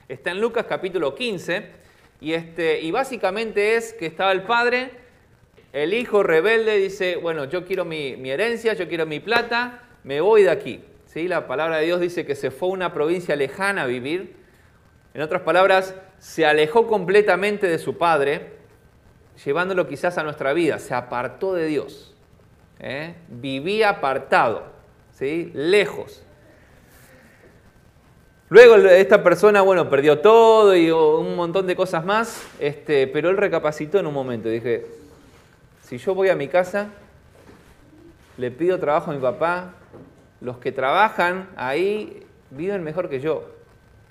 está 0.09 0.31
en 0.31 0.41
Lucas 0.41 0.65
capítulo 0.67 1.15
15, 1.15 1.71
y, 2.19 2.33
este, 2.33 2.81
y 2.81 2.91
básicamente 2.91 3.75
es 3.75 3.93
que 3.93 4.05
estaba 4.05 4.33
el 4.33 4.43
padre 4.43 4.91
el 5.73 5.95
hijo 5.95 6.21
rebelde 6.21 6.77
dice, 6.77 7.15
bueno, 7.15 7.45
yo 7.45 7.65
quiero 7.65 7.83
mi, 7.83 8.13
herencia, 8.29 8.73
yo 8.73 8.87
quiero 8.87 9.07
mi 9.07 9.19
plata, 9.19 9.81
me 10.03 10.21
voy 10.21 10.43
de 10.43 10.51
aquí. 10.51 10.83
¿Sí? 11.07 11.27
La 11.27 11.47
palabra 11.47 11.77
de 11.77 11.85
Dios 11.85 11.99
dice 11.99 12.25
que 12.25 12.35
se 12.35 12.51
fue 12.51 12.69
a 12.69 12.71
una 12.71 12.93
provincia 12.93 13.35
lejana 13.35 13.83
a 13.83 13.87
vivir. 13.87 14.35
En 15.15 15.21
otras 15.21 15.41
palabras, 15.41 15.95
se 16.19 16.45
alejó 16.45 16.87
completamente 16.87 17.67
de 17.67 17.79
su 17.79 17.97
padre, 17.97 18.53
llevándolo 19.43 19.87
quizás 19.87 20.17
a 20.17 20.23
nuestra 20.23 20.53
vida, 20.53 20.79
se 20.79 20.93
apartó 20.93 21.53
de 21.53 21.65
Dios. 21.65 22.15
¿eh? 22.79 23.15
vivía 23.27 23.89
apartado, 23.89 24.63
¿sí? 25.11 25.51
lejos. 25.55 26.23
Luego 28.49 28.75
esta 28.75 29.23
persona, 29.23 29.61
bueno, 29.61 29.89
perdió 29.89 30.19
todo 30.19 30.75
y 30.75 30.91
un 30.91 31.35
montón 31.35 31.65
de 31.65 31.75
cosas 31.75 32.05
más, 32.05 32.47
este, 32.59 33.07
pero 33.07 33.31
él 33.31 33.37
recapacitó 33.37 33.97
en 33.97 34.05
un 34.05 34.13
momento. 34.13 34.49
Dije, 34.49 34.85
si 35.93 35.99
yo 35.99 36.15
voy 36.15 36.29
a 36.29 36.35
mi 36.35 36.47
casa, 36.47 36.87
le 38.37 38.49
pido 38.49 38.79
trabajo 38.79 39.11
a 39.11 39.13
mi 39.13 39.19
papá, 39.19 39.75
los 40.41 40.57
que 40.57 40.71
trabajan 40.71 41.49
ahí 41.55 42.25
viven 42.49 42.83
mejor 42.83 43.09
que 43.09 43.19
yo. 43.19 43.51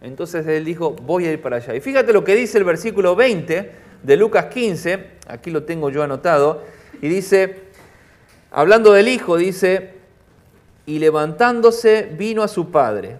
Entonces 0.01 0.47
él 0.47 0.65
dijo, 0.65 0.93
voy 0.93 1.27
a 1.27 1.33
ir 1.33 1.43
para 1.43 1.57
allá. 1.57 1.75
Y 1.75 1.81
fíjate 1.81 2.13
lo 2.13 2.23
que 2.23 2.37
dice 2.37 2.57
el 2.59 2.63
versículo 2.63 3.17
20 3.17 3.73
de 4.01 4.17
Lucas 4.17 4.45
15, 4.45 5.07
aquí 5.27 5.51
lo 5.51 5.65
tengo 5.65 5.91
yo 5.91 6.05
anotado, 6.05 6.63
y 7.01 7.09
dice, 7.09 7.63
hablando 8.53 8.93
del 8.93 9.09
hijo, 9.09 9.37
dice, 9.37 9.95
y 10.87 11.01
levantándose 11.01 12.15
vino 12.17 12.45
a 12.45 12.49
su 12.49 12.71
padre. 12.71 13.17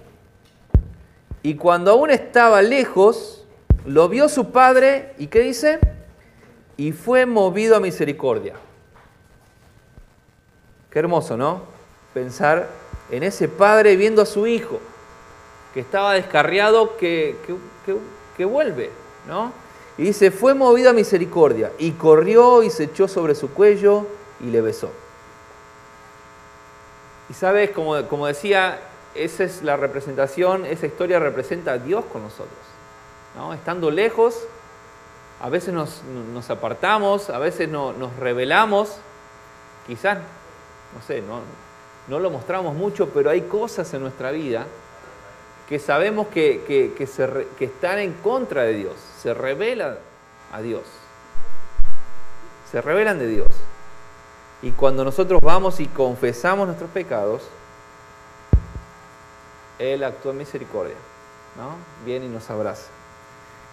Y 1.43 1.57
cuando 1.57 1.91
aún 1.91 2.13
estaba 2.13 2.63
lejos, 2.63 3.45
lo 3.87 4.09
vio 4.09 4.29
su 4.29 4.53
padre, 4.53 5.15
¿y 5.19 5.27
qué 5.27 5.41
dice? 5.41 5.81
Y 6.77 6.93
fue 6.93 7.27
movido 7.27 7.77
a 7.77 7.81
misericordia. 7.81 8.55
Qué 10.91 10.99
hermoso, 10.99 11.37
¿no? 11.37 11.63
Pensar 12.13 12.69
en 13.11 13.23
ese 13.23 13.49
padre 13.49 13.97
viendo 13.97 14.23
a 14.23 14.27
su 14.27 14.47
hijo, 14.47 14.81
que 15.73 15.81
estaba 15.81 16.15
descarriado, 16.15 16.97
que, 16.97 17.37
que, 18.37 18.45
vuelve, 18.45 18.91
¿no? 19.27 19.53
Y 19.97 20.05
dice, 20.05 20.31
fue 20.31 20.55
movido 20.55 20.91
a 20.91 20.93
misericordia, 20.93 21.73
y 21.79 21.93
corrió 21.93 22.63
y 22.63 22.71
se 22.71 22.85
echó 22.85 23.09
sobre 23.09 23.35
su 23.35 23.51
cuello 23.53 24.07
y 24.41 24.47
le 24.47 24.61
besó. 24.61 24.91
Y 27.31 27.35
sabes, 27.35 27.71
como, 27.71 28.07
como 28.09 28.27
decía, 28.27 28.79
esa 29.15 29.45
es 29.45 29.63
la 29.63 29.77
representación, 29.77 30.67
esa 30.67 30.87
historia 30.87 31.19
representa 31.19 31.73
a 31.73 31.79
Dios 31.79 32.05
con 32.13 32.23
nosotros. 32.23 32.59
¿no? 33.37 33.55
Estando 33.55 33.91
lejos, 33.91 34.43
a 35.43 35.49
veces 35.49 35.75
nos, 35.75 36.51
apartamos, 36.51 37.29
a 37.29 37.39
veces 37.41 37.69
no, 37.69 37.93
nos 37.93 38.15
rebelamos, 38.17 38.97
quizás, 39.89 40.19
no 40.95 41.03
sé, 41.05 41.21
no, 42.09 42.19
lo 42.21 42.31
mostramos 42.31 42.77
mucho, 42.77 43.09
pero 43.09 43.29
hay 43.29 43.43
cosas 43.43 43.93
en 43.93 44.03
nuestra 44.03 44.31
vida 44.31 44.67
que 45.69 45.81
sabemos 45.81 46.29
que, 46.29 46.63
que, 46.65 47.65
están 47.65 47.99
en 47.99 48.13
contra 48.13 48.63
de 48.63 48.75
Dios, 48.75 48.95
se 49.21 49.35
revelan 49.35 49.99
a 50.53 50.61
Dios, 50.61 50.85
se 52.71 52.81
revelan 52.81 53.19
de 53.19 53.27
Dios. 53.27 53.49
Y 54.63 54.71
cuando 54.71 55.05
nosotros 55.05 55.41
vamos 55.43 55.81
y 55.81 55.87
confesamos 55.87 56.69
nuestros 56.69 56.91
pecados, 56.91 57.43
Él 59.81 60.05
actúa 60.05 60.31
en 60.31 60.39
misericordia, 60.39 60.95
¿no? 61.57 61.75
Viene 62.05 62.27
y 62.27 62.29
nos 62.29 62.49
abraza. 62.49 62.87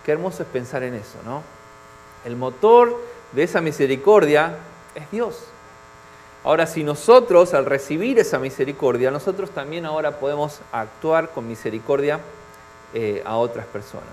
Qué 0.03 0.13
hermoso 0.13 0.41
es 0.41 0.49
pensar 0.49 0.81
en 0.81 0.95
eso, 0.95 1.19
¿no? 1.23 1.58
El 2.25 2.35
motor 2.35 2.95
de 3.31 3.43
esa 3.43 3.61
misericordia 3.61 4.55
es 4.95 5.09
Dios. 5.11 5.45
Ahora, 6.43 6.65
si 6.67 6.83
nosotros 6.83 7.53
al 7.53 7.65
recibir 7.65 8.17
esa 8.17 8.39
misericordia, 8.39 9.11
nosotros 9.11 9.49
también 9.51 9.85
ahora 9.85 10.19
podemos 10.19 10.61
actuar 10.71 11.29
con 11.31 11.47
misericordia 11.47 12.19
eh, 12.93 13.21
a 13.25 13.37
otras 13.37 13.65
personas. 13.67 14.07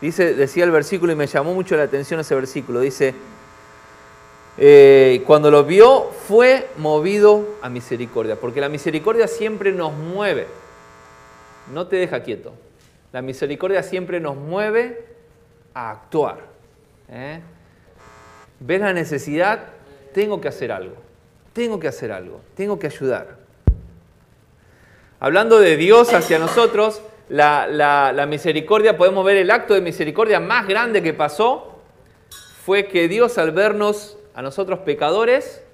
Dice, 0.00 0.34
decía 0.34 0.64
el 0.64 0.70
versículo 0.70 1.12
y 1.12 1.16
me 1.16 1.26
llamó 1.26 1.54
mucho 1.54 1.76
la 1.76 1.84
atención 1.84 2.20
ese 2.20 2.34
versículo. 2.34 2.80
Dice, 2.80 3.14
eh, 4.58 5.22
cuando 5.26 5.50
lo 5.50 5.64
vio 5.64 6.10
fue 6.26 6.68
movido 6.76 7.44
a 7.62 7.68
misericordia, 7.68 8.36
porque 8.36 8.60
la 8.60 8.68
misericordia 8.68 9.26
siempre 9.26 9.72
nos 9.72 9.92
mueve, 9.92 10.46
no 11.72 11.86
te 11.86 11.96
deja 11.96 12.22
quieto. 12.22 12.52
La 13.12 13.22
misericordia 13.22 13.82
siempre 13.82 14.20
nos 14.20 14.36
mueve 14.36 15.06
a 15.72 15.90
actuar. 15.90 16.57
¿Eh? 17.10 17.40
¿Ves 18.60 18.80
la 18.80 18.92
necesidad? 18.92 19.60
Tengo 20.12 20.40
que 20.40 20.48
hacer 20.48 20.72
algo 20.72 21.08
tengo 21.58 21.80
que 21.80 21.88
hacer 21.88 22.12
algo, 22.12 22.40
tengo 22.54 22.78
que 22.78 22.86
ayudar. 22.86 23.36
Hablando 25.18 25.58
de 25.58 25.76
Dios 25.76 26.14
hacia 26.14 26.38
nosotros, 26.38 27.02
la, 27.28 28.26
misericordia, 28.28 28.96
podemos 28.96 29.24
ver 29.24 29.38
el 29.38 29.50
acto 29.50 29.74
de 29.74 29.80
misericordia 29.80 30.38
más 30.38 30.68
grande 30.68 31.02
que 31.02 31.12
pasó, 31.12 31.80
fue 32.64 32.86
que 32.86 33.08
Dios 33.08 33.38
al 33.38 33.50
vernos 33.50 34.16
a 34.34 34.42
nosotros 34.42 34.78
pecadores, 34.80 35.64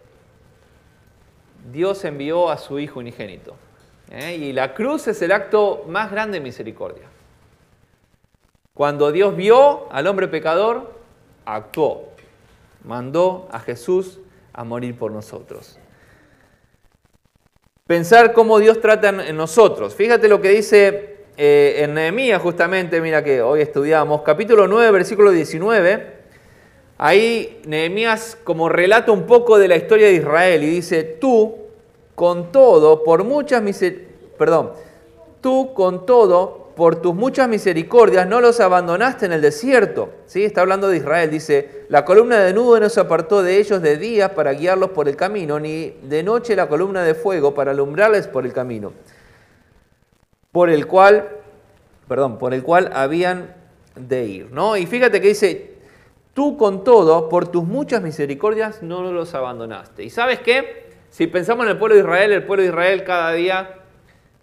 Dios 1.71 2.03
envió 2.07 2.49
a 2.49 2.57
su 2.57 2.79
Hijo 2.79 3.01
unigénito. 3.01 3.55
¿eh? 4.11 4.37
Y 4.37 4.53
la 4.55 4.73
cruz 4.73 5.07
es 5.07 5.21
el 5.21 5.33
acto 5.33 5.85
más 5.87 6.11
grande 6.11 6.39
de 6.39 6.45
misericordia. 6.45 7.05
Cuando 8.73 9.13
Dios 9.13 9.37
vio 9.37 9.93
al 9.93 10.07
hombre 10.07 10.29
pecador, 10.29 10.95
actuó, 11.45 12.09
mandó 12.85 13.49
a 13.51 13.61
Jesús 13.61 14.21
a 14.53 14.65
morir 14.65 14.97
por 14.97 15.11
nosotros. 15.11 15.79
Pensar 17.87 18.33
cómo 18.33 18.59
Dios 18.59 18.81
trata 18.81 19.11
en 19.11 19.37
nosotros. 19.37 19.95
Fíjate 19.95 20.29
lo 20.29 20.41
que 20.41 20.49
dice 20.51 21.17
eh, 21.37 21.83
en 21.83 21.95
Nehemías 21.95 22.41
justamente, 22.41 23.01
mira 23.01 23.25
que 23.25 23.43
hoy 23.43 23.61
estudiamos, 23.61 24.23
capítulo 24.23 24.69
9, 24.69 24.91
versículo 24.93 25.33
19. 25.33 26.15
Ahí 26.97 27.61
Nehemías 27.67 28.39
como 28.45 28.69
relata 28.69 29.11
un 29.11 29.27
poco 29.27 29.59
de 29.59 29.69
la 29.69 29.77
historia 29.77 30.07
de 30.07 30.15
Israel 30.15 30.63
y 30.63 30.71
dice, 30.71 31.03
tú 31.03 31.57
con 32.15 32.53
todo, 32.53 33.03
por 33.03 33.25
muchas 33.25 33.63
misericordias, 33.63 34.15
perdón, 34.39 34.73
tú 35.41 35.75
con 35.75 36.07
todo, 36.07 36.64
por 36.77 36.97
tus 36.97 37.15
muchas 37.15 37.49
misericordias 37.49 38.27
no 38.27 38.41
los 38.41 38.61
abandonaste 38.61 39.27
en 39.27 39.33
el 39.33 39.41
desierto. 39.41 40.11
¿Sí? 40.27 40.45
Está 40.45 40.63
hablando 40.63 40.89
de 40.89 40.97
Israel. 40.97 41.31
Dice, 41.31 41.87
la 41.89 42.05
columna 42.05 42.41
de 42.41 42.53
nube 42.53 42.81
no 42.81 42.89
se 42.89 43.01
apartó 43.01 43.43
de 43.43 43.59
ellos 43.59 43.81
de 43.81 43.97
día 43.97 44.35
para 44.35 44.53
guiarlos 44.53 44.91
por 44.91 45.09
el 45.09 45.17
camino, 45.17 45.61
ni 45.61 45.91
de 46.03 46.23
noche 46.23 46.57
la 46.57 46.69
columna 46.69 47.03
de 47.03 47.15
fuego 47.15 47.55
para 47.55 47.71
alumbrarles 47.71 48.27
por 48.27 48.45
el 48.45 48.53
camino. 48.53 48.93
Por 50.51 50.69
el 50.69 50.87
cual, 50.87 51.29
perdón, 52.09 52.39
por 52.39 52.55
el 52.55 52.63
cual 52.63 52.91
habían 52.93 53.55
de 53.95 54.25
ir. 54.25 54.51
¿no? 54.51 54.77
Y 54.77 54.87
fíjate 54.87 55.21
que 55.21 55.29
dice, 55.29 55.75
tú 56.33 56.57
con 56.57 56.83
todo, 56.83 57.29
por 57.29 57.49
tus 57.49 57.65
muchas 57.65 58.03
misericordias 58.03 58.83
no 58.83 59.13
los 59.13 59.35
abandonaste. 59.35 60.03
¿Y 60.03 60.11
sabes 60.11 60.41
qué? 60.41 60.85
Si 61.11 61.29
pensamos 61.29 61.67
en 61.67 61.73
el 61.73 61.79
pueblo 61.79 61.95
de 61.95 62.01
Israel, 62.01 62.33
el 62.33 62.45
pueblo 62.45 62.63
de 62.63 62.71
Israel 62.71 63.05
cada 63.05 63.33
día 63.33 63.84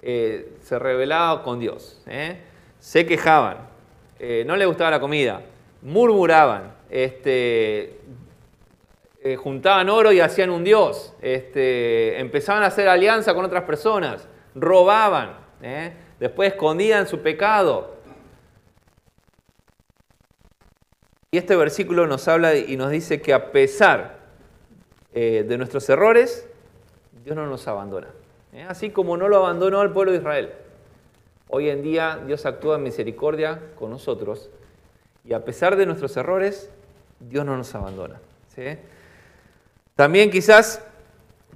eh, 0.04 0.58
se 0.64 0.80
rebelaba 0.80 1.44
con 1.44 1.60
Dios, 1.60 2.02
¿eh? 2.08 2.38
se 2.80 3.06
quejaban, 3.06 3.58
eh, 4.18 4.44
no 4.48 4.56
les 4.56 4.68
gustaba 4.68 4.90
la 4.90 5.00
comida, 5.00 5.44
murmuraban, 5.84 6.74
este, 6.90 8.00
juntaban 9.38 9.90
oro 9.90 10.12
y 10.12 10.20
hacían 10.20 10.50
un 10.50 10.64
dios, 10.64 11.14
este, 11.22 12.20
empezaban 12.20 12.64
a 12.64 12.68
hacer 12.68 12.88
alianza 12.88 13.36
con 13.36 13.46
otras 13.46 13.64
personas, 13.64 14.28
robaban, 14.56 15.38
después 16.20 16.54
escondían 16.54 17.06
su 17.06 17.22
pecado. 17.22 17.98
Y 21.30 21.38
este 21.38 21.56
versículo 21.56 22.08
nos 22.08 22.28
habla 22.28 22.56
y 22.56 22.76
nos 22.76 22.90
dice 22.90 23.22
que 23.22 23.34
a 23.34 23.52
pesar 23.52 24.20
de 25.14 25.58
nuestros 25.58 25.88
errores, 25.90 26.50
Dios 27.24 27.36
no 27.36 27.46
nos 27.46 27.68
abandona. 27.68 28.08
Así 28.68 28.90
como 28.90 29.18
no 29.18 29.28
lo 29.28 29.38
abandonó 29.38 29.80
al 29.80 29.92
pueblo 29.92 30.12
de 30.12 30.18
Israel. 30.20 30.52
Hoy 31.48 31.70
en 31.70 31.82
día 31.82 32.20
Dios 32.26 32.46
actúa 32.46 32.76
en 32.78 32.84
misericordia 32.84 33.60
con 33.76 33.90
nosotros 33.90 34.50
y 35.26 35.34
a 35.34 35.44
pesar 35.46 35.76
de 35.76 35.86
nuestros 35.86 36.16
errores, 36.18 36.70
Dios 37.20 37.46
no 37.46 37.56
nos 37.56 37.74
abandona. 37.76 38.20
También 39.96 40.32
quizás 40.32 40.84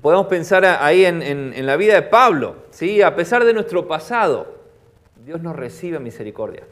podemos 0.01 0.27
pensar 0.27 0.65
ahí 0.65 1.05
en, 1.05 1.65
la 1.65 1.77
vida 1.77 1.95
de 1.95 2.03
Pablo. 2.03 2.58
¿sí? 2.71 3.01
A 3.01 3.15
pesar 3.15 3.43
de 3.43 3.53
nuestro 3.53 3.88
pasado, 3.88 4.55
Dios 5.25 5.41
nos 5.41 5.55
recibe 5.55 5.99
misericordia. 5.99 6.63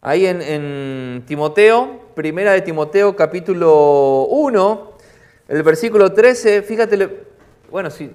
Ahí 0.00 0.26
en, 0.26 0.40
en, 0.42 1.24
Timoteo, 1.26 2.00
primera 2.14 2.52
de 2.52 2.60
Timoteo 2.60 3.16
capítulo 3.16 4.26
1, 4.30 4.92
el 5.48 5.62
versículo 5.62 6.12
13, 6.12 6.62
fíjate, 6.62 7.24
bueno, 7.70 7.90
si 7.90 8.10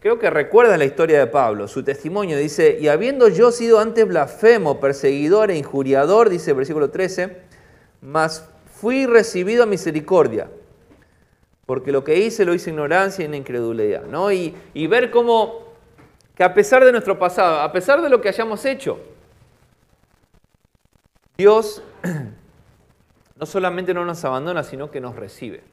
Creo 0.00 0.20
que 0.20 0.30
recuerda 0.30 0.76
la 0.76 0.84
historia 0.84 1.18
de 1.18 1.26
Pablo, 1.26 1.66
su 1.66 1.82
testimonio. 1.82 2.38
Dice, 2.38 2.78
y 2.80 2.86
habiendo 2.86 3.28
yo 3.28 3.50
sido 3.50 3.80
antes 3.80 4.06
blasfemo, 4.06 4.78
perseguidor 4.78 5.50
e 5.50 5.56
injuriador, 5.56 6.28
dice 6.28 6.52
el 6.52 6.56
versículo 6.56 6.90
13, 6.90 7.36
mas 8.00 8.48
fui 8.72 9.06
recibido 9.06 9.64
a 9.64 9.66
misericordia, 9.66 10.48
porque 11.66 11.90
lo 11.90 12.04
que 12.04 12.16
hice 12.16 12.44
lo 12.44 12.54
hice 12.54 12.70
ignorancia 12.70 13.22
y 13.22 13.26
en 13.26 13.34
incredulidad. 13.34 14.04
¿no? 14.04 14.30
Y, 14.30 14.54
y 14.72 14.86
ver 14.86 15.10
cómo, 15.10 15.64
que 16.36 16.44
a 16.44 16.54
pesar 16.54 16.84
de 16.84 16.92
nuestro 16.92 17.18
pasado, 17.18 17.60
a 17.60 17.72
pesar 17.72 18.00
de 18.00 18.08
lo 18.08 18.20
que 18.20 18.28
hayamos 18.28 18.64
hecho, 18.64 19.00
Dios 21.36 21.82
no 23.34 23.46
solamente 23.46 23.92
no 23.94 24.04
nos 24.04 24.24
abandona, 24.24 24.62
sino 24.62 24.92
que 24.92 25.00
nos 25.00 25.16
recibe. 25.16 25.64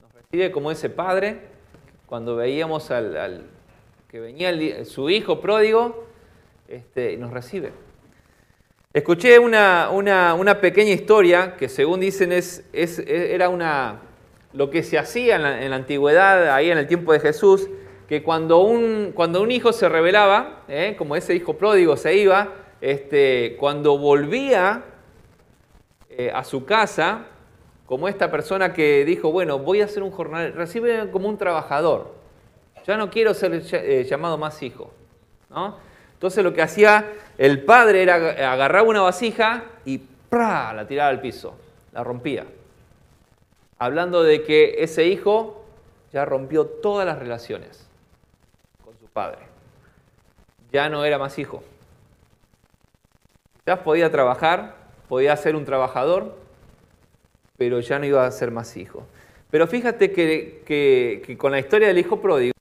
Nos 0.00 0.14
recibe 0.14 0.50
como 0.50 0.70
ese 0.70 0.88
Padre 0.88 1.49
cuando 2.10 2.34
veíamos 2.34 2.90
al, 2.90 3.42
que 4.08 4.18
venía 4.18 4.84
su 4.84 5.10
hijo 5.10 5.40
pródigo, 5.40 6.06
este, 6.66 7.16
nos 7.16 7.30
recibe. 7.30 7.70
Escuché 8.92 9.38
una, 9.38 10.58
pequeña 10.60 10.90
historia 10.90 11.54
que 11.56 11.68
según 11.68 12.00
dicen 12.00 12.32
es, 12.32 12.64
era 12.72 13.48
una, 13.48 14.00
lo 14.52 14.70
que 14.70 14.82
se 14.82 14.98
hacía 14.98 15.36
en 15.36 15.70
la, 15.70 15.76
antigüedad, 15.76 16.52
ahí 16.52 16.72
en 16.72 16.78
el 16.78 16.88
tiempo 16.88 17.12
de 17.12 17.20
Jesús, 17.20 17.70
que 18.08 18.24
cuando 18.24 18.58
un, 18.58 19.12
cuando 19.14 19.40
un 19.40 19.52
hijo 19.52 19.72
se 19.72 19.88
rebelaba, 19.88 20.64
¿eh? 20.66 20.96
como 20.98 21.14
ese 21.14 21.36
hijo 21.36 21.58
pródigo 21.58 21.96
se 21.96 22.16
iba, 22.16 22.54
este, 22.80 23.56
cuando 23.56 23.96
volvía 23.98 24.82
eh, 26.08 26.32
a 26.34 26.42
su 26.42 26.64
casa, 26.64 27.26
como 27.90 28.06
esta 28.06 28.30
persona 28.30 28.72
que 28.72 29.04
dijo, 29.04 29.32
bueno, 29.32 29.58
voy 29.58 29.80
a 29.80 29.86
hacer 29.86 30.04
un 30.04 30.12
jornal, 30.12 30.52
recibe 30.52 31.10
como 31.10 31.28
un 31.28 31.36
trabajador, 31.36 32.14
ya 32.86 32.96
no 32.96 33.10
quiero 33.10 33.34
ser 33.34 33.64
eh, 33.72 34.06
llamado 34.08 34.38
más 34.38 34.62
hijo. 34.62 34.92
Entonces 36.12 36.44
lo 36.44 36.52
que 36.54 36.62
hacía 36.62 37.12
el 37.36 37.64
padre 37.64 38.04
era 38.04 38.14
agarrar 38.52 38.86
una 38.86 39.00
vasija 39.00 39.64
y 39.84 39.98
¡pra! 39.98 40.72
la 40.72 40.86
tiraba 40.86 41.10
al 41.10 41.20
piso, 41.20 41.56
la 41.90 42.04
rompía. 42.04 42.46
Hablando 43.80 44.22
de 44.22 44.44
que 44.44 44.76
ese 44.84 45.06
hijo 45.06 45.64
ya 46.12 46.24
rompió 46.24 46.66
todas 46.66 47.04
las 47.04 47.18
relaciones 47.18 47.88
con 48.84 48.96
su 49.00 49.06
padre. 49.06 49.40
Ya 50.70 50.88
no 50.88 51.04
era 51.04 51.18
más 51.18 51.36
hijo. 51.40 51.64
Ya 53.66 53.82
podía 53.82 54.12
trabajar, 54.12 54.76
podía 55.08 55.36
ser 55.36 55.56
un 55.56 55.64
trabajador, 55.64 56.38
pero 57.60 57.80
ya 57.80 57.98
no 57.98 58.06
iba 58.06 58.24
a 58.24 58.30
ser 58.30 58.50
más 58.50 58.74
hijo. 58.78 59.06
Pero 59.50 59.66
fíjate 59.66 60.12
que, 60.12 60.62
que 60.64 61.36
con 61.36 61.52
la 61.52 61.58
historia 61.58 61.88
del 61.88 61.98
hijo 61.98 62.18
pródigo, 62.18 62.54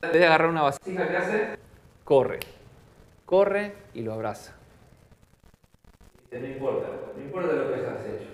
en 0.00 0.10
vez 0.10 0.20
de 0.20 0.26
agarrar 0.26 0.48
una 0.48 0.62
vasija, 0.62 1.06
¿qué 1.06 1.16
hace? 1.18 1.58
Corre 2.02 2.40
corre 3.32 3.72
y 3.94 4.02
lo 4.02 4.12
abraza. 4.12 4.52
No 6.30 6.46
importa, 6.46 6.86
no 7.16 7.22
importa 7.22 7.54
lo 7.54 7.68
que 7.68 7.74
hayas 7.76 8.04
hecho. 8.04 8.28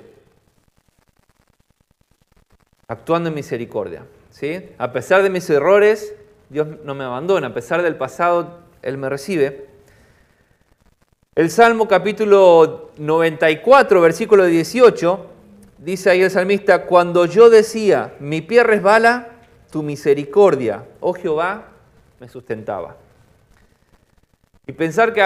Actuando 2.88 3.28
en 3.28 3.36
misericordia. 3.36 4.02
¿sí? 4.30 4.70
A 4.76 4.90
pesar 4.90 5.22
de 5.22 5.30
mis 5.30 5.48
errores, 5.50 6.16
Dios 6.48 6.66
no 6.82 6.96
me 6.96 7.04
abandona. 7.04 7.46
A 7.46 7.54
pesar 7.54 7.82
del 7.82 7.94
pasado, 7.94 8.58
Él 8.82 8.98
me 8.98 9.08
recibe. 9.08 9.68
El 11.36 11.50
Salmo 11.50 11.86
capítulo 11.86 12.90
94, 12.98 14.00
versículo 14.00 14.46
18, 14.46 15.37
dice 15.78 16.10
ahí 16.10 16.22
el 16.22 16.30
salmista, 16.30 16.86
cuando 16.86 17.26
yo 17.26 17.50
decía, 17.50 18.14
mi 18.20 18.40
pie 18.40 18.62
resbala, 18.62 19.28
tu 19.70 19.82
misericordia, 19.82 20.84
oh 21.00 21.12
Jehová, 21.12 21.68
me 22.20 22.28
sustentaba. 22.28 22.96
Y 24.66 24.72
pensar 24.72 25.12
que 25.12 25.22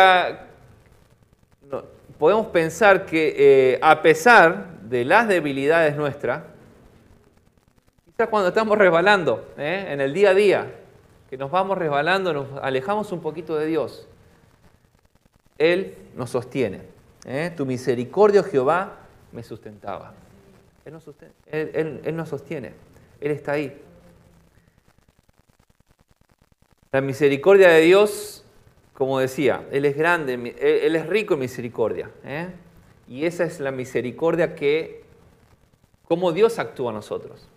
podemos 2.18 2.46
pensar 2.48 3.06
que 3.06 3.34
eh, 3.36 3.78
a 3.82 4.02
pesar 4.02 4.80
de 4.82 5.04
las 5.04 5.26
debilidades 5.26 5.96
nuestras, 5.96 6.44
quizás 8.04 8.28
cuando 8.28 8.48
estamos 8.48 8.78
resbalando 8.78 9.52
¿eh? 9.56 9.86
en 9.88 10.00
el 10.00 10.12
día 10.12 10.30
a 10.30 10.34
día, 10.34 10.74
que 11.28 11.36
nos 11.36 11.50
vamos 11.50 11.78
resbalando, 11.78 12.32
nos 12.32 12.46
alejamos 12.62 13.10
un 13.10 13.20
poquito 13.20 13.56
de 13.56 13.66
Dios, 13.66 14.06
Él 15.58 15.96
nos 16.14 16.30
sostiene. 16.30 16.82
¿eh? 17.24 17.52
Tu 17.56 17.64
misericordia, 17.64 18.42
Jehová, 18.42 18.98
me 19.32 19.42
sustentaba. 19.42 20.12
Él 20.84 20.92
nos, 20.92 22.28
sostiene. 22.28 22.72
Él 23.20 23.30
está 23.30 23.52
ahí. 23.52 23.80
La 26.90 27.00
misericordia 27.00 27.68
de 27.68 27.80
Dios 27.80 28.42
como 28.94 29.18
decía, 29.18 29.66
Él 29.72 29.84
es 29.84 29.96
grande, 29.96 30.34
Él 30.34 30.94
es 30.94 31.06
rico 31.06 31.34
en 31.34 31.40
misericordia. 31.40 32.10
¿eh? 32.24 32.48
Y 33.08 33.24
esa 33.24 33.44
es 33.44 33.58
la 33.58 33.72
misericordia 33.72 34.54
que, 34.54 35.02
como 36.06 36.32
Dios 36.32 36.58
actúa 36.58 36.90
a 36.90 36.94
nosotros. 36.94 37.48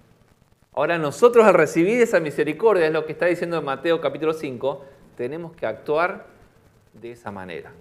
Ahora 0.74 0.98
nosotros 0.98 1.46
al 1.46 1.54
recibir 1.54 2.02
esa 2.02 2.20
misericordia, 2.20 2.88
es 2.88 2.92
lo 2.92 3.06
que 3.06 3.12
está 3.12 3.28
diciendo 3.28 3.58
en 3.58 3.66
Mateo 3.66 4.02
capítulo 4.02 4.34
5, 4.34 4.86
tenemos 5.16 5.56
que 5.56 5.66
actuar 5.66 6.26
de 6.94 7.12
esa 7.12 7.32
manera. 7.32 7.72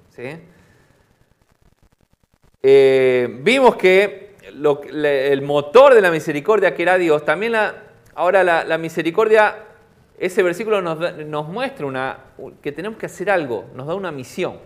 Eh, 2.63 3.41
vimos 3.43 3.77
que 3.77 4.34
el 4.47 5.43
motor 5.43 5.95
de 5.95 6.01
la 6.01 6.11
misericordia 6.11 6.75
que 6.75 6.83
era 6.83 6.99
Dios, 6.99 7.25
también 7.25 7.55
ahora 8.15 8.45
la 8.65 8.79
misericordia 8.79 9.57
ese 10.19 10.43
versículo 10.43 10.81
nos, 10.81 11.49
muestra 11.49 11.87
una, 11.87 12.19
que 12.63 12.73
tenemos 12.73 12.99
que 12.99 13.07
hacer 13.07 13.31
algo, 13.31 13.67
nos 13.75 13.87
da 13.87 13.95
una 13.95 14.13
misión. 14.13 14.59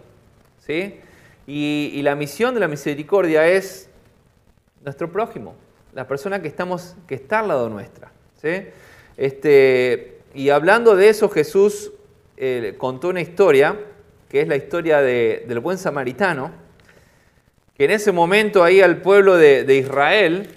¿sí? 0.59 1.01
Y, 1.47 2.01
la 2.03 2.15
misión 2.15 2.55
de 2.55 2.61
la 2.61 2.69
misericordia 2.69 3.47
es 3.47 3.89
nuestro 4.85 5.11
prójimo, 5.11 5.55
la 5.95 6.07
persona 6.07 6.43
que, 6.43 6.49
estamos, 6.49 6.97
que 7.07 7.15
está 7.15 7.41
al 7.41 7.49
lado 7.49 7.69
nuestra. 7.71 8.13
¿sí? 8.41 8.67
Este, 9.17 10.21
y 10.35 10.51
hablando 10.51 10.95
de 10.95 11.09
eso, 11.09 11.31
Jesús 11.31 11.93
eh, 12.37 12.75
contó 12.77 13.09
una 13.09 13.23
historia, 13.23 13.81
que 14.29 14.43
es 14.43 14.49
la 14.49 14.57
historia 14.57 15.01
del 15.01 15.61
buen 15.61 15.79
samaritano, 15.79 16.53
que 17.79 17.85
en 17.85 17.93
ese 17.93 18.11
momento 18.11 18.65
ahí 18.65 18.81
al 18.81 18.97
pueblo 18.97 19.37
de, 19.37 19.77
Israel, 19.77 20.49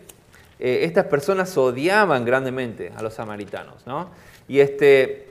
eh, 0.59 0.79
estas 0.83 1.05
personas 1.05 1.55
odiaban 1.55 2.25
grandemente 2.25 2.91
a 2.97 3.03
los 3.03 3.13
samaritanos. 3.13 3.85
¿no? 3.85 4.09
Y 4.47 4.59
este, 4.59 5.27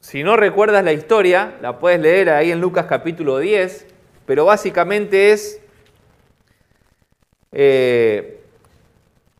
si 0.00 0.24
no 0.24 0.36
recuerdas 0.38 0.82
la 0.82 0.94
historia, 0.94 1.56
la 1.60 1.78
puedes 1.78 2.00
leer 2.00 2.30
ahí 2.30 2.50
en 2.50 2.60
Lucas 2.60 2.86
capítulo 2.88 3.38
10, 3.38 3.86
pero 4.24 4.46
básicamente 4.46 5.32
es 5.32 5.60
eh, 7.52 8.40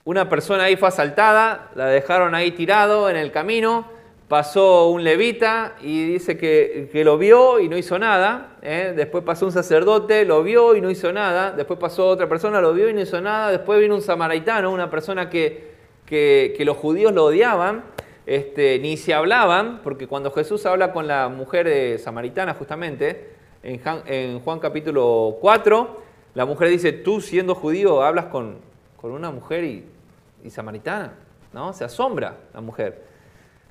una 0.04 0.28
persona 0.28 0.64
ahí 0.64 0.76
fue 0.76 0.88
asaltada, 0.88 1.70
la 1.74 1.86
dejaron 1.86 2.34
ahí 2.34 2.50
tirado 2.50 3.08
en 3.08 3.16
el 3.16 3.32
camino, 3.32 3.88
pasó 4.28 4.88
un 4.88 5.04
levita 5.04 5.76
y 5.80 6.06
dice 6.06 6.36
que, 6.36 6.90
lo 7.04 7.18
vio 7.18 7.60
y 7.60 7.68
no 7.68 7.76
hizo 7.76 7.98
nada. 7.98 8.56
¿eh? 8.62 8.92
Después 8.96 9.24
pasó 9.24 9.46
un 9.46 9.52
sacerdote, 9.52 10.24
lo 10.24 10.42
vio 10.42 10.74
y 10.74 10.80
no 10.80 10.90
hizo 10.90 11.12
nada. 11.12 11.52
Después 11.52 11.78
pasó 11.78 12.08
otra 12.08 12.28
persona, 12.28 12.60
lo 12.60 12.72
vio 12.72 12.88
y 12.88 12.94
no 12.94 13.00
hizo 13.00 13.20
nada. 13.20 13.50
Después 13.50 13.80
vino 13.80 13.94
un 13.94 14.02
samaritano, 14.02 14.70
una 14.70 14.90
persona 14.90 15.30
que, 15.30 15.72
que 16.06 16.62
los 16.64 16.76
judíos 16.76 17.12
lo 17.12 17.24
odiaban. 17.24 17.84
Este, 18.26 18.78
ni 18.78 18.96
se 18.96 19.12
hablaban, 19.12 19.80
porque 19.82 20.06
cuando 20.06 20.30
Jesús 20.30 20.64
habla 20.64 20.92
con 20.92 21.06
la 21.06 21.28
mujer 21.28 21.98
samaritana 21.98 22.54
justamente, 22.54 23.34
en, 23.62 24.40
Juan 24.40 24.58
capítulo 24.60 25.36
4, 25.40 26.02
la 26.34 26.46
mujer 26.46 26.68
dice, 26.68 26.92
tú 26.92 27.20
siendo 27.20 27.54
judío 27.54 28.02
hablas 28.02 28.26
con, 28.26 28.56
una 29.02 29.30
mujer 29.30 29.64
y, 29.64 30.50
samaritana, 30.50 31.12
¿no? 31.52 31.74
Se 31.74 31.84
asombra 31.84 32.36
la 32.54 32.62
mujer. 32.62 33.02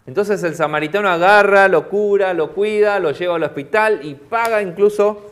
Entonces 0.06 0.44
el 0.44 0.56
samaritano 0.56 1.10
agarra, 1.10 1.68
lo 1.68 1.88
cura, 1.90 2.34
lo 2.34 2.54
cuida, 2.54 3.00
lo 3.00 3.12
lleva 3.12 3.36
al 3.36 3.44
hospital 3.44 4.02
y 4.04 4.16
paga 4.16 4.62
incluso 4.62 5.32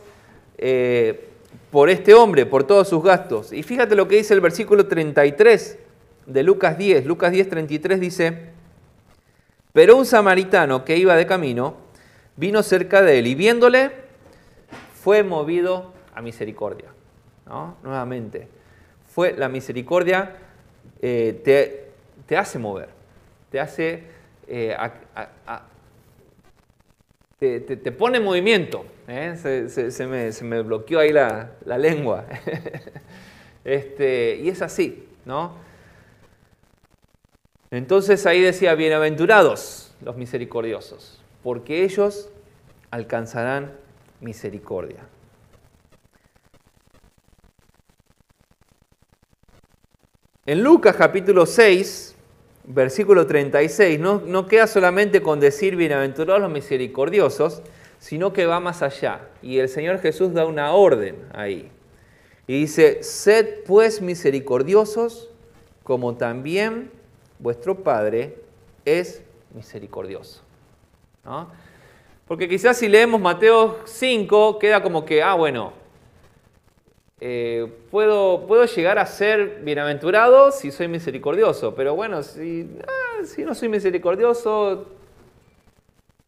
eh, 0.56 1.28
por 1.70 1.90
este 1.90 2.14
hombre, 2.14 2.46
por 2.46 2.64
todos 2.64 2.88
sus 2.88 3.02
gastos. 3.02 3.52
Y 3.52 3.62
fíjate 3.62 3.94
lo 3.94 4.08
que 4.08 4.16
dice 4.16 4.34
el 4.34 4.40
versículo 4.40 4.86
33 4.86 5.78
de 6.26 6.42
Lucas 6.42 6.78
10. 6.78 7.06
Lucas 7.06 7.32
10, 7.32 7.48
33 7.50 8.00
dice, 8.00 8.38
pero 9.72 9.96
un 9.96 10.06
samaritano 10.06 10.84
que 10.84 10.96
iba 10.96 11.16
de 11.16 11.26
camino 11.26 11.76
vino 12.36 12.62
cerca 12.62 13.02
de 13.02 13.18
él 13.18 13.26
y 13.26 13.34
viéndole 13.34 13.90
fue 15.02 15.22
movido 15.22 15.92
a 16.14 16.22
misericordia. 16.22 16.88
Nuevamente, 17.82 18.48
fue 19.06 19.34
la 19.36 19.48
misericordia 19.48 20.36
eh, 21.02 21.40
te, 22.26 22.36
hace 22.36 22.58
mover, 22.58 22.88
te 23.50 23.60
hace 23.60 24.04
eh, 24.46 24.76
te, 27.38 27.92
pone 27.92 28.18
en 28.18 28.24
movimiento. 28.24 28.84
¿eh? 29.08 29.34
Se, 29.68 30.42
me, 30.44 30.62
bloqueó 30.62 31.00
ahí 31.00 31.12
la, 31.12 31.52
la 31.64 31.78
lengua. 31.78 32.26
este, 33.64 34.36
y 34.36 34.48
es 34.48 34.62
así, 34.62 35.08
¿no? 35.24 35.56
Entonces 37.70 38.26
ahí 38.26 38.40
decía, 38.40 38.74
bienaventurados 38.74 39.94
los 40.02 40.16
misericordiosos, 40.16 41.20
porque 41.42 41.84
ellos 41.84 42.28
alcanzarán 42.90 43.72
misericordia. 44.20 45.06
En 50.44 50.62
Lucas 50.62 50.96
capítulo 50.96 51.46
6, 51.46 52.16
versículo 52.64 53.26
36, 53.26 53.98
no, 53.98 54.20
no 54.24 54.46
queda 54.46 54.66
solamente 54.66 55.22
con 55.22 55.40
decir 55.40 55.76
bienaventurados 55.76 56.42
los 56.42 56.50
misericordiosos, 56.50 57.62
sino 57.98 58.32
que 58.32 58.46
va 58.46 58.60
más 58.60 58.82
allá. 58.82 59.28
Y 59.42 59.58
el 59.58 59.68
Señor 59.68 60.00
Jesús 60.00 60.32
da 60.32 60.46
una 60.46 60.72
orden 60.72 61.16
ahí. 61.32 61.70
Y 62.46 62.60
dice, 62.60 63.02
sed 63.02 63.64
pues 63.66 64.02
misericordiosos 64.02 65.30
como 65.82 66.16
también 66.16 66.90
vuestro 67.38 67.82
Padre 67.82 68.38
es 68.84 69.22
misericordioso. 69.54 70.42
Porque 72.26 72.48
quizás 72.48 72.78
si 72.78 72.88
leemos 72.88 73.20
Mateo 73.20 73.80
5, 73.84 74.58
queda 74.58 74.82
como 74.82 75.04
que, 75.04 75.22
ah, 75.22 75.34
bueno, 75.34 75.72
eh, 77.24 77.72
puedo, 77.88 78.48
puedo 78.48 78.64
llegar 78.64 78.98
a 78.98 79.06
ser 79.06 79.60
bienaventurado 79.62 80.50
si 80.50 80.72
soy 80.72 80.88
misericordioso, 80.88 81.72
pero 81.72 81.94
bueno, 81.94 82.24
si, 82.24 82.68
ah, 82.82 83.24
si 83.24 83.44
no 83.44 83.54
soy 83.54 83.68
misericordioso, 83.68 84.88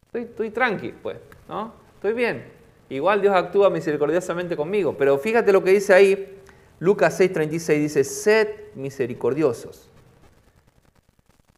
estoy, 0.05 0.21
estoy 0.21 0.51
tranqui, 0.51 0.93
pues, 0.93 1.17
¿no? 1.49 1.73
Estoy 1.95 2.13
bien. 2.13 2.45
Igual 2.87 3.21
Dios 3.21 3.35
actúa 3.35 3.69
misericordiosamente 3.69 4.55
conmigo, 4.55 4.95
pero 4.97 5.17
fíjate 5.17 5.51
lo 5.51 5.61
que 5.61 5.71
dice 5.71 5.93
ahí, 5.93 6.39
Lucas 6.79 7.19
6:36 7.19 7.77
dice, 7.77 8.03
sed 8.05 8.47
misericordiosos. 8.75 9.89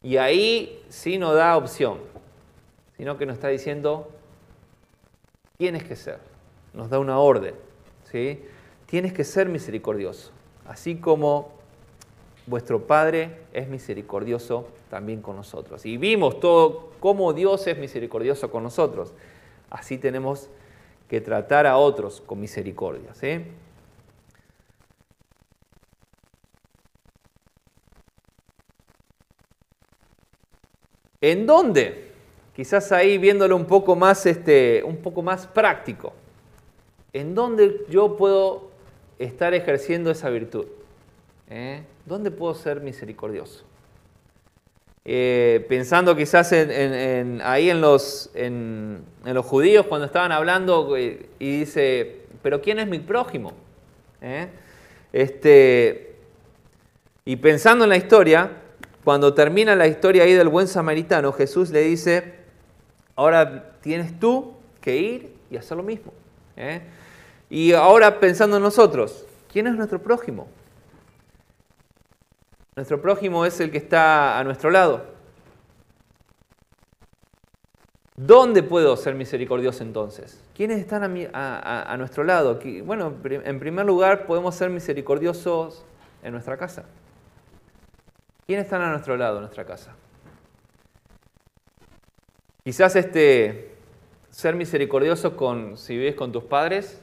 Y 0.02 0.18
ahí 0.18 0.84
sí 0.90 1.20
no 1.20 1.36
da 1.36 1.58
opción, 1.58 2.00
sino 2.98 3.20
que 3.20 3.28
nos 3.28 3.36
está 3.36 3.50
diciendo, 3.50 4.10
tienes 5.60 5.84
que 5.84 5.96
ser, 5.96 6.18
nos 6.74 6.90
da 6.90 6.98
una 6.98 7.20
orden, 7.20 7.54
¿sí? 8.06 8.42
Tienes 8.88 9.12
que 9.12 9.26
ser 9.26 9.50
misericordioso, 9.50 10.32
así 10.66 10.96
como 10.96 11.52
vuestro 12.46 12.88
Padre 12.88 13.42
es 13.54 13.68
misericordioso 13.68 14.70
también 14.90 15.22
con 15.22 15.36
nosotros. 15.36 15.86
Y 15.86 15.98
vimos 15.98 16.40
todo 16.40 16.92
cómo 17.02 17.34
Dios 17.34 17.68
es 17.68 17.78
misericordioso 17.78 18.50
con 18.50 18.64
nosotros. 18.64 19.14
Así 19.70 19.98
tenemos 19.98 20.50
que 21.10 21.20
tratar 21.20 21.68
a 21.68 21.78
otros 21.78 22.22
con 22.22 22.40
misericordia. 22.40 23.12
¿En 31.20 31.46
dónde? 31.46 32.12
Quizás 32.56 32.92
ahí 32.94 33.18
viéndolo 33.18 33.56
un 33.58 33.66
poco 33.66 33.98
más, 33.98 34.26
este, 34.26 34.82
un 34.84 34.98
poco 34.98 35.22
más 35.22 35.46
práctico. 35.46 36.14
¿En 37.12 37.36
dónde 37.36 37.86
yo 37.90 38.16
puedo 38.16 38.67
estar 39.20 39.54
ejerciendo 39.54 40.12
esa 40.12 40.30
virtud? 40.30 40.66
¿Eh? 41.50 41.84
¿Dónde 42.06 42.32
puedo 42.32 42.54
ser 42.56 42.82
misericordioso? 42.82 43.64
Eh, 45.06 45.66
pensando 45.70 46.16
quizás 46.18 46.52
en, 46.52 47.42
ahí 47.42 47.70
en 47.70 47.80
los, 47.80 48.30
en, 48.34 49.06
los 49.24 49.46
judíos 49.46 49.86
cuando 49.88 50.06
estaban 50.06 50.34
hablando 50.34 50.98
eh, 50.98 51.30
y 51.40 51.60
dice, 51.60 52.24
pero 52.42 52.62
¿quién 52.62 52.80
es 52.80 52.88
mi 52.88 53.00
prójimo? 53.00 53.54
Este, 55.14 56.16
y 57.24 57.38
pensando 57.38 57.86
en 57.86 57.90
la 57.90 57.98
historia, 57.98 58.52
cuando 59.04 59.34
termina 59.34 59.74
la 59.76 59.88
historia 59.88 60.24
ahí 60.24 60.34
del 60.34 60.50
buen 60.50 60.68
samaritano, 60.68 61.32
Jesús 61.32 61.70
le 61.70 61.82
dice, 61.82 62.34
ahora 63.16 63.74
tienes 63.80 64.20
tú 64.20 64.54
que 64.82 64.98
ir 64.98 65.34
y 65.50 65.56
hacer 65.56 65.78
lo 65.78 65.84
mismo. 65.84 66.12
¿eh? 66.58 66.82
Y 67.50 67.74
ahora 67.74 68.20
pensando 68.20 68.58
en 68.58 68.64
nosotros, 68.64 69.26
¿quién 69.52 69.68
es 69.68 69.76
nuestro 69.76 70.02
prójimo? 70.02 70.48
Nuestro 72.76 73.02
prójimo 73.02 73.46
es 73.46 73.60
el 73.60 73.72
que 73.72 73.78
está 73.78 74.38
a 74.38 74.44
nuestro 74.44 74.70
lado. 74.70 75.18
¿Dónde 78.16 78.64
puedo 78.64 78.98
ser 78.98 79.16
misericordioso 79.16 79.84
entonces? 79.84 80.42
¿Quiénes 80.56 80.80
están 80.80 81.04
a, 81.34 81.96
nuestro 81.98 82.24
lado? 82.24 82.60
Bueno, 82.84 83.14
en 83.24 83.60
primer 83.60 83.86
lugar 83.86 84.26
podemos 84.26 84.56
ser 84.56 84.70
misericordiosos 84.70 85.86
en 86.24 86.34
nuestra 86.34 86.58
casa. 86.58 86.86
¿Quiénes 88.48 88.66
están 88.66 88.82
a 88.82 88.90
nuestro 88.90 89.18
lado 89.18 89.36
en 89.38 89.42
nuestra 89.42 89.66
casa? 89.66 89.96
Quizás 92.64 92.96
este, 92.96 93.72
ser 94.30 94.56
misericordioso 94.56 95.36
con, 95.36 95.78
si 95.78 95.98
vives 95.98 96.16
con 96.16 96.32
tus 96.32 96.44
padres, 96.44 97.02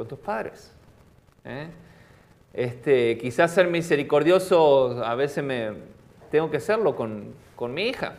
con 0.00 0.08
tus 0.08 0.18
padres. 0.18 0.72
¿eh? 1.44 1.68
Este, 2.54 3.18
quizás 3.18 3.52
ser 3.52 3.66
misericordioso, 3.66 5.04
a 5.04 5.14
veces 5.14 5.44
me, 5.44 5.74
tengo 6.30 6.50
que 6.50 6.58
serlo 6.58 6.96
con, 6.96 7.34
mi 7.68 7.82
hija. 7.82 8.14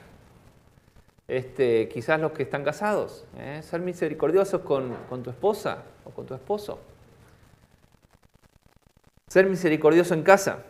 Este, 1.28 1.89
quizás 1.89 2.22
los 2.22 2.34
que 2.34 2.44
están 2.44 2.63
casados. 2.63 3.26
¿eh? 3.36 3.62
Ser 3.63 3.82
misericordiosos 3.82 4.62
con, 4.62 4.96
con 5.10 5.24
tu 5.24 5.32
esposa 5.32 5.82
o 6.06 6.12
con 6.12 6.28
tu 6.28 6.36
esposo. 6.36 6.80
Ser 9.28 9.48
misericordioso 9.48 10.13
en 10.13 10.22
casa 10.22 10.63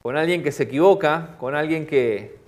con 0.00 0.16
alguien 0.16 0.42
que 0.42 0.52
se 0.52 0.62
equivoca, 0.62 1.36
con 1.38 1.54
alguien 1.54 1.86
que, 1.86 2.38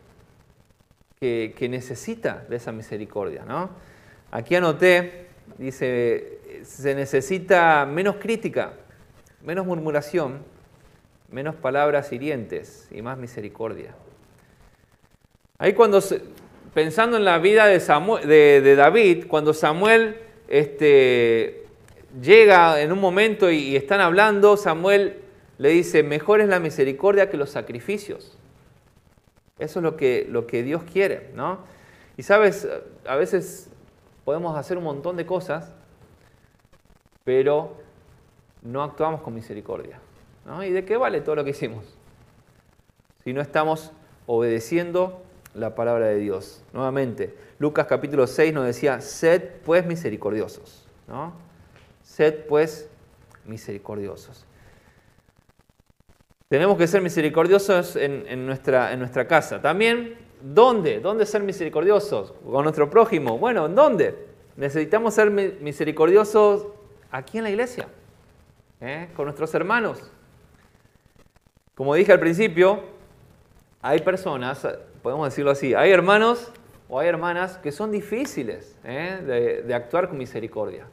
que, 1.20 1.68
necesita 1.68 2.46
de 2.48 2.56
esa 2.56 2.72
misericordia. 2.72 3.44
¿no? 3.44 3.68
Aquí 4.30 4.54
anoté, 4.54 5.28
dice, 5.56 6.37
se 6.64 6.94
necesita 6.94 7.86
menos 7.86 8.16
crítica, 8.16 8.72
menos 9.42 9.66
murmuración, 9.66 10.42
menos 11.30 11.54
palabras 11.54 12.12
hirientes 12.12 12.88
y 12.90 13.02
más 13.02 13.18
misericordia. 13.18 13.94
Ahí 15.58 15.74
cuando, 15.74 16.00
pensando 16.72 17.16
en 17.16 17.24
la 17.24 17.38
vida 17.38 17.66
de, 17.66 18.60
de, 18.60 18.76
David, 18.76 19.26
cuando 19.26 19.52
Samuel 19.52 20.16
este, 20.48 21.64
llega 22.22 22.80
en 22.80 22.92
un 22.92 23.00
momento 23.00 23.50
y 23.50 23.76
están 23.76 24.00
hablando, 24.00 24.56
Samuel 24.56 25.16
le 25.58 25.70
dice, 25.70 26.02
mejor 26.02 26.40
es 26.40 26.48
la 26.48 26.60
misericordia 26.60 27.28
que 27.28 27.36
los 27.36 27.50
sacrificios. 27.50 28.38
Eso 29.58 29.80
es 29.80 29.82
lo 29.82 29.96
que, 29.96 30.26
lo 30.30 30.46
que 30.46 30.62
Dios 30.62 30.84
quiere, 30.84 31.30
¿no? 31.34 31.58
Y 32.16 32.22
sabes, 32.22 32.68
a 33.06 33.16
veces 33.16 33.70
podemos 34.24 34.56
hacer 34.56 34.78
un 34.78 34.84
montón 34.84 35.16
de 35.16 35.26
cosas, 35.26 35.72
pero 37.28 37.74
no 38.62 38.82
actuamos 38.82 39.20
con 39.20 39.34
misericordia. 39.34 40.00
¿no? 40.46 40.64
¿Y 40.64 40.70
de 40.70 40.86
qué 40.86 40.96
vale 40.96 41.20
todo 41.20 41.34
lo 41.34 41.44
que 41.44 41.50
hicimos? 41.50 41.84
Si 43.22 43.34
no 43.34 43.42
estamos 43.42 43.92
obedeciendo 44.26 45.20
la 45.52 45.74
palabra 45.74 46.06
de 46.06 46.16
Dios. 46.16 46.62
Nuevamente, 46.72 47.34
Lucas 47.58 47.86
capítulo 47.86 48.26
6 48.26 48.54
nos 48.54 48.64
decía, 48.64 49.02
sed 49.02 49.42
pues 49.62 49.84
misericordiosos. 49.84 50.88
¿no? 51.06 51.34
Sed 52.02 52.46
pues 52.48 52.88
misericordiosos. 53.44 54.46
Tenemos 56.48 56.78
que 56.78 56.86
ser 56.86 57.02
misericordiosos 57.02 57.96
en, 57.96 58.46
nuestra, 58.46 58.90
en 58.94 59.00
nuestra 59.00 59.28
casa. 59.28 59.60
También, 59.60 60.16
¿dónde? 60.40 61.00
¿Dónde 61.00 61.26
ser 61.26 61.42
misericordiosos? 61.42 62.32
¿Con 62.50 62.62
nuestro 62.62 62.88
prójimo? 62.88 63.36
Bueno, 63.36 63.66
¿en 63.66 63.74
dónde? 63.74 64.14
Necesitamos 64.56 65.12
ser 65.12 65.30
misericordiosos 65.30 66.77
aquí 67.10 67.38
en 67.38 67.44
la 67.44 67.50
iglesia, 67.50 67.88
¿eh? 68.80 69.08
con 69.14 69.26
nuestros 69.26 69.54
hermanos. 69.54 70.10
Como 71.74 71.94
dije 71.94 72.12
al 72.12 72.20
principio, 72.20 72.82
hay 73.82 74.00
personas, 74.00 74.66
podemos 75.02 75.28
decirlo 75.28 75.50
así, 75.50 75.74
hay 75.74 75.90
hermanos 75.90 76.52
o 76.88 76.98
hay 76.98 77.08
hermanas 77.08 77.58
que 77.58 77.70
son 77.70 77.92
difíciles 77.92 78.76
¿eh? 78.84 79.62
de, 79.64 79.74
actuar 79.74 80.08
con 80.08 80.18
misericordia. 80.18 80.86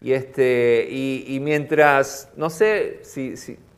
Y, 0.00 0.12
este, 0.12 0.86
y, 0.90 1.38
mientras, 1.40 2.30
no 2.36 2.50
sé 2.50 3.00
si, 3.02 3.34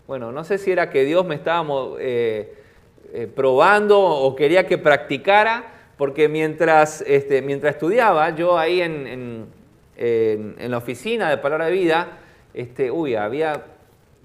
bueno, 0.06 0.32
no 0.32 0.42
sé 0.42 0.58
si 0.58 0.72
era 0.72 0.90
que 0.90 1.04
Dios 1.04 1.24
me 1.24 1.36
estaba 1.36 1.64
eh, 2.00 2.52
probando 3.36 4.00
o 4.00 4.34
quería 4.34 4.66
que 4.66 4.78
practicara, 4.78 5.72
porque 5.96 6.28
mientras, 6.28 7.02
este, 7.06 7.42
mientras 7.42 7.74
estudiaba, 7.74 8.30
yo 8.30 8.56
ahí 8.56 8.80
en, 8.80 9.46
la 9.98 10.78
oficina 10.78 11.30
de 11.30 11.38
Palabra 11.38 11.66
de 11.66 11.72
Vida, 11.72 12.18
este, 12.54 12.90
uy, 12.90 13.14
había 13.14 13.64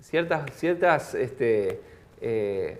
ciertas, 0.01 0.51
ciertas, 0.55 1.15
este, 1.15 1.81
eh, 2.21 2.79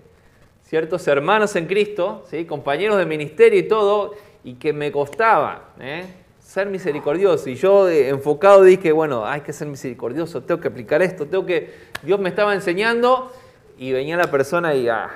ciertos 0.61 1.07
hermanos 1.07 1.55
en 1.55 1.65
Cristo, 1.65 2.23
¿sí? 2.29 2.45
compañeros 2.45 2.97
de 2.97 3.05
ministerio 3.05 3.59
y 3.59 3.63
todo, 3.63 4.13
y 4.43 4.55
que 4.55 4.73
me 4.73 4.91
costaba 4.91 5.69
ser 6.39 6.67
misericordioso. 6.67 7.49
Y 7.49 7.55
yo 7.55 7.89
enfocado 7.89 8.63
dije, 8.63 8.91
bueno, 8.91 9.25
hay 9.25 9.41
que 9.41 9.53
ser 9.53 9.67
misericordioso, 9.67 10.43
tengo 10.43 10.61
que 10.61 10.67
aplicar 10.67 11.01
esto, 11.01 11.25
tengo 11.25 11.45
que 11.45 11.73
Dios 12.03 12.19
me 12.19 12.29
estaba 12.29 12.53
enseñando 12.53 13.31
y 13.77 13.91
venía 13.91 14.17
la 14.17 14.29
persona 14.29 14.75
y 14.75 14.87
ah. 14.87 15.09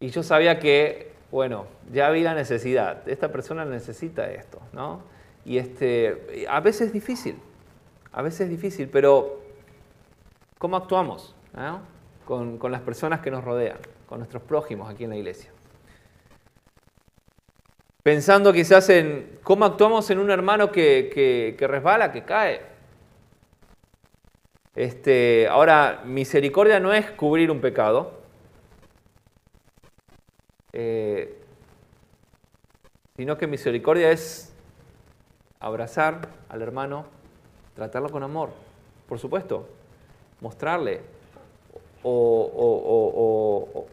Y 0.00 0.08
yo 0.08 0.22
sabía 0.22 0.58
que, 0.58 1.12
bueno, 1.30 1.66
ya 1.92 2.08
había 2.08 2.34
necesidad. 2.34 3.08
Esta 3.08 3.32
persona 3.32 3.64
necesita 3.64 4.30
esto, 4.30 4.60
¿no? 4.72 5.13
Y 5.44 5.58
este, 5.58 6.46
a 6.48 6.60
veces 6.60 6.88
es 6.88 6.92
difícil, 6.92 7.36
a 8.12 8.22
veces 8.22 8.42
es 8.42 8.50
difícil, 8.50 8.88
pero 8.88 9.40
¿cómo 10.58 10.76
actuamos 10.76 11.34
con, 12.24 12.58
las 12.70 12.80
personas 12.80 13.20
que 13.20 13.30
nos 13.30 13.44
rodean, 13.44 13.78
con 14.06 14.18
nuestros 14.18 14.42
prójimos 14.42 14.90
aquí 14.90 15.04
en 15.04 15.10
la 15.10 15.16
iglesia? 15.16 15.50
Pensando 18.02 18.52
quizás 18.52 18.88
en 18.90 19.38
cómo 19.42 19.64
actuamos 19.64 20.10
en 20.10 20.18
un 20.18 20.30
hermano 20.30 20.70
que, 20.70 21.54
que 21.58 21.66
resbala, 21.66 22.12
que 22.12 22.22
cae. 22.22 22.74
Este, 24.74 25.46
ahora, 25.48 26.02
misericordia 26.04 26.80
no 26.80 26.92
es 26.92 27.10
cubrir 27.12 27.50
un 27.50 27.60
pecado. 27.60 28.22
eh, 30.72 31.38
sino 33.16 33.38
que 33.38 33.46
misericordia 33.46 34.10
es 34.10 34.53
abrazar 35.60 36.28
al 36.48 36.62
hermano, 36.62 37.06
tratarlo 37.74 38.10
con 38.10 38.22
amor, 38.22 38.50
por 39.08 39.18
supuesto, 39.18 39.68
mostrarle 40.40 41.00
o, 42.02 43.86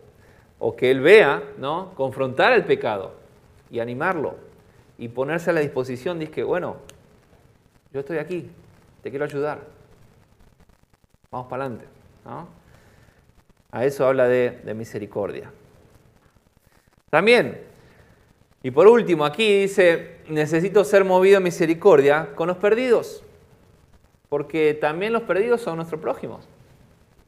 que 0.78 0.92
él 0.92 1.02
vea, 1.02 1.44
¿no? 1.58 1.94
confrontar 1.96 2.54
el 2.54 2.66
pecado 2.66 3.14
y 3.70 3.80
animarlo 3.80 4.36
y 4.98 5.08
ponerse 5.08 5.50
a 5.50 5.54
la 5.54 5.60
disposición, 5.62 6.20
dice 6.20 6.32
que, 6.32 6.44
bueno, 6.44 6.78
yo 7.94 8.02
estoy 8.02 8.18
aquí, 8.18 8.50
te 9.02 9.10
quiero 9.10 9.26
ayudar, 9.26 9.62
vamos 11.32 11.48
para 11.48 11.66
adelante. 11.66 11.86
A 13.72 13.86
eso 13.86 14.06
habla 14.06 14.28
de 14.28 14.74
misericordia. 14.76 15.52
También, 17.10 17.71
y 18.64 18.72
por 18.72 18.88
último, 18.88 19.26
aquí 19.26 19.62
dice, 19.62 20.18
necesito 20.28 20.84
ser 20.84 21.04
movido 21.04 21.38
a 21.38 21.40
misericordia 21.40 22.30
con 22.36 22.48
los 22.48 22.58
perdidos, 22.58 23.24
porque 24.30 24.76
también 24.76 25.14
los 25.14 25.24
perdidos 25.24 25.62
son 25.62 25.78
nuestros 25.78 26.00
prójimos. 26.00 26.48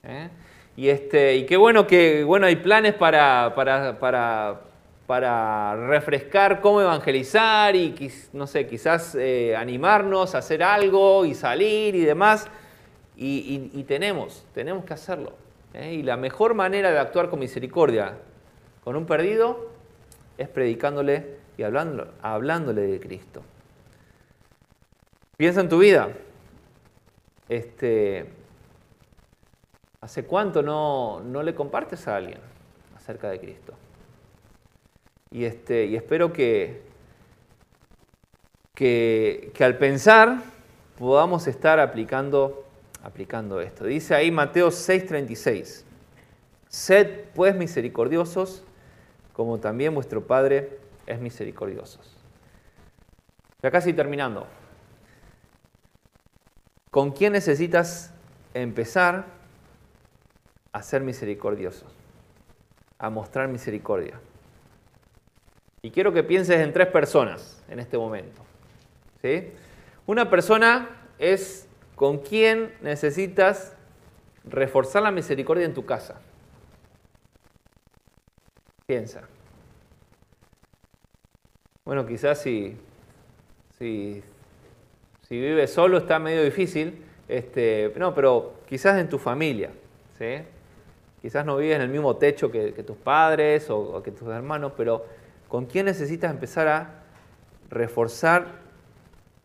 ¿eh? 0.03 0.29
Y, 0.75 0.89
este, 0.89 1.35
y 1.35 1.45
qué 1.45 1.57
bueno 1.57 1.87
que 1.87 2.23
bueno, 2.23 2.45
hay 2.45 2.57
planes 2.57 2.93
para, 2.93 3.53
para, 3.55 3.99
para, 3.99 4.61
para 5.07 5.87
refrescar 5.87 6.61
cómo 6.61 6.81
evangelizar 6.81 7.75
y 7.75 8.11
no 8.31 8.45
sé, 8.45 8.67
quizás 8.67 9.15
eh, 9.15 9.55
animarnos 9.55 10.35
a 10.35 10.39
hacer 10.39 10.61
algo 10.61 11.25
y 11.25 11.33
salir 11.33 11.95
y 11.95 12.01
demás. 12.01 12.47
Y, 13.15 13.83
tenemos, 13.87 14.45
tenemos 14.53 14.85
que 14.85 14.93
hacerlo. 14.93 15.33
¿eh? 15.73 15.93
Y 15.93 16.03
la 16.03 16.17
mejor 16.17 16.53
manera 16.53 16.91
de 16.91 16.99
actuar 16.99 17.29
con 17.29 17.39
misericordia 17.39 18.17
con 18.83 18.95
un 18.95 19.05
perdido 19.05 19.72
es 20.37 20.47
predicándole 20.49 21.37
y 21.57 21.63
hablándole 21.63 22.81
de 22.81 22.99
Cristo. 22.99 23.43
Piensa 25.37 25.61
en 25.61 25.69
tu 25.69 25.79
vida. 25.79 26.09
Este, 27.49 28.25
¿Hace 30.01 30.25
cuánto 30.25 30.61
no, 30.61 31.21
no 31.21 31.43
le 31.43 31.55
compartes 31.55 32.07
a 32.07 32.17
alguien 32.17 32.39
acerca 32.95 33.29
de 33.29 33.39
Cristo? 33.39 33.73
Y, 35.31 35.45
este, 35.45 35.85
y 35.85 35.95
espero 35.95 36.31
que, 36.31 36.81
que, 38.75 39.51
al 39.61 39.77
pensar 39.77 40.43
podamos 40.97 41.47
estar 41.47 41.79
aplicando, 41.79 42.65
aplicando 43.01 43.61
esto. 43.61 43.85
Dice 43.85 44.13
ahí 44.13 44.29
Mateo 44.29 44.69
6:36, 44.69 45.83
sed 46.67 47.25
pues 47.33 47.55
misericordiosos 47.55 48.63
como 49.33 49.59
también 49.59 49.93
vuestro 49.93 50.25
Padre 50.25 50.79
es 51.05 51.19
misericordioso. 51.19 51.99
Ya 53.61 53.71
casi 53.71 53.93
terminando. 53.93 54.47
¿Con 56.91 57.11
quién 57.11 57.33
necesitas 57.33 58.13
empezar 58.53 59.25
a 60.73 60.81
ser 60.81 61.01
misericordioso, 61.01 61.85
a 62.97 63.09
mostrar 63.09 63.47
misericordia. 63.47 64.19
Y 65.83 65.91
quiero 65.91 66.11
que 66.13 66.23
pienses 66.23 66.59
en 66.59 66.73
tres 66.73 66.87
personas 66.87 67.63
en 67.69 67.79
este 67.79 67.97
momento. 67.97 68.41
¿sí? 69.21 69.51
Una 70.07 70.29
persona 70.29 70.89
es 71.19 71.67
con 71.95 72.19
quien 72.19 72.73
necesitas 72.81 73.75
reforzar 74.45 75.03
la 75.03 75.11
misericordia 75.11 75.65
en 75.65 75.73
tu 75.73 75.85
casa. 75.85 76.19
Piensa. 78.85 79.21
Bueno, 81.85 82.05
quizás 82.05 82.41
si, 82.41 82.77
si, 83.77 84.23
si 85.21 85.39
vives 85.39 85.71
solo 85.71 85.97
está 85.97 86.19
medio 86.19 86.43
difícil, 86.43 87.03
este, 87.27 87.93
no, 87.97 88.13
pero 88.13 88.53
quizás 88.67 88.99
en 88.99 89.09
tu 89.09 89.17
familia. 89.17 89.71
¿sí? 90.17 90.43
Quizás 91.21 91.45
no 91.45 91.57
vives 91.57 91.77
en 91.77 91.81
el 91.81 91.89
mismo 91.89 92.17
techo 92.17 92.51
que, 92.51 92.71
tus 92.83 92.97
padres 92.97 93.69
o, 93.69 94.03
que 94.03 94.11
tus 94.11 94.27
hermanos, 94.27 94.73
pero 94.75 95.05
¿con 95.47 95.65
quién 95.65 95.85
necesitas 95.85 96.31
empezar 96.31 96.67
a 96.67 97.03
reforzar 97.69 98.47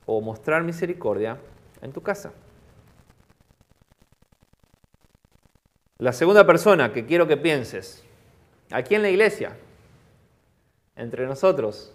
o 0.07 0.21
mostrar 0.21 0.65
misericordia 0.65 1.39
en 1.81 1.93
tu 1.93 2.03
casa? 2.03 2.33
La 5.99 6.13
segunda 6.13 6.47
persona 6.47 6.93
que 6.93 7.07
quiero 7.07 7.27
que 7.27 7.37
pienses, 7.37 8.05
aquí 8.71 8.95
en 8.95 9.03
la 9.03 9.11
iglesia, 9.11 9.57
entre 10.97 11.27
nosotros, 11.27 11.93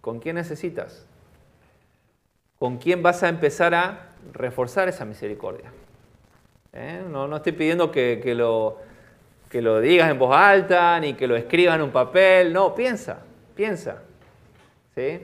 ¿con 0.00 0.20
quién 0.20 0.36
necesitas? 0.36 1.06
¿Con 2.58 2.78
quién 2.78 3.02
vas 3.02 3.22
a 3.22 3.28
empezar 3.28 3.74
a 3.74 4.12
reforzar 4.32 4.88
esa 4.88 5.04
misericordia? 5.04 5.72
¿Eh? 6.72 7.02
No, 7.08 7.26
no, 7.26 7.36
estoy 7.36 7.52
pidiendo 7.52 7.90
que, 7.90 8.20
que, 8.22 8.34
lo, 8.34 8.78
que 9.48 9.62
lo 9.62 9.80
digas 9.80 10.10
en 10.10 10.18
voz 10.18 10.34
alta, 10.34 10.98
ni 11.00 11.14
que 11.14 11.26
lo 11.26 11.36
escribas 11.36 11.76
en 11.76 11.82
un 11.82 11.90
papel. 11.90 12.52
No, 12.52 12.74
piensa, 12.74 13.20
piensa. 13.54 14.02
¿Sí? 14.94 15.20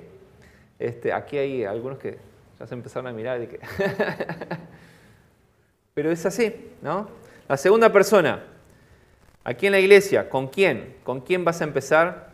Este, 0.79 1.12
aquí 1.12 1.38
hay 1.38 1.64
algunos 1.64 1.99
que 1.99 2.18
ya 2.59 2.66
se 2.66 2.75
empezaron 2.75 3.07
a 3.07 3.12
mirar 3.12 3.42
y 3.42 3.47
que... 3.47 3.61
Pero 5.95 6.11
es 6.11 6.25
así, 6.25 6.73
¿no? 6.81 7.09
La 7.49 7.57
segunda 7.57 7.92
persona, 7.92 8.42
aquí 9.44 9.66
en 9.66 9.72
la 9.72 9.81
iglesia, 9.81 10.28
¿con 10.28 10.48
quién? 10.48 10.96
¿Con 11.05 11.20
quién 11.20 11.44
vas 11.44 11.61
a 11.61 11.64
empezar 11.64 12.33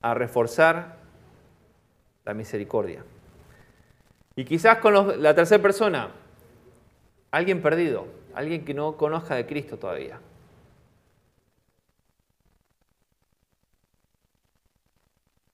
a 0.00 0.14
reforzar 0.14 0.98
la 2.24 2.34
misericordia? 2.34 3.04
Y 4.36 4.44
quizás 4.44 4.78
con 4.78 5.22
la 5.22 5.34
tercera 5.34 5.60
persona, 5.60 6.10
alguien 7.30 7.60
perdido, 7.60 8.06
alguien 8.34 8.64
que 8.64 8.74
no 8.74 8.96
conozca 8.96 9.34
de 9.34 9.46
Cristo 9.46 9.78
todavía. 9.78 10.20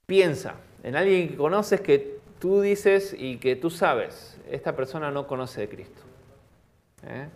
Piensa 0.07 0.57
en 0.83 0.97
alguien 0.97 1.31
que 1.31 1.37
conoces 1.37 1.81
que 1.81 2.19
tú 2.39 2.61
dices 2.61 3.17
y 3.19 3.39
que 3.39 3.57
tú 3.57 3.71
sabes, 3.71 4.39
esta 4.51 4.77
persona 4.77 5.11
no 5.11 5.27
conoce 5.27 5.63
de 5.63 5.69
Cristo. 5.71 6.03
¿eh? 7.07 7.27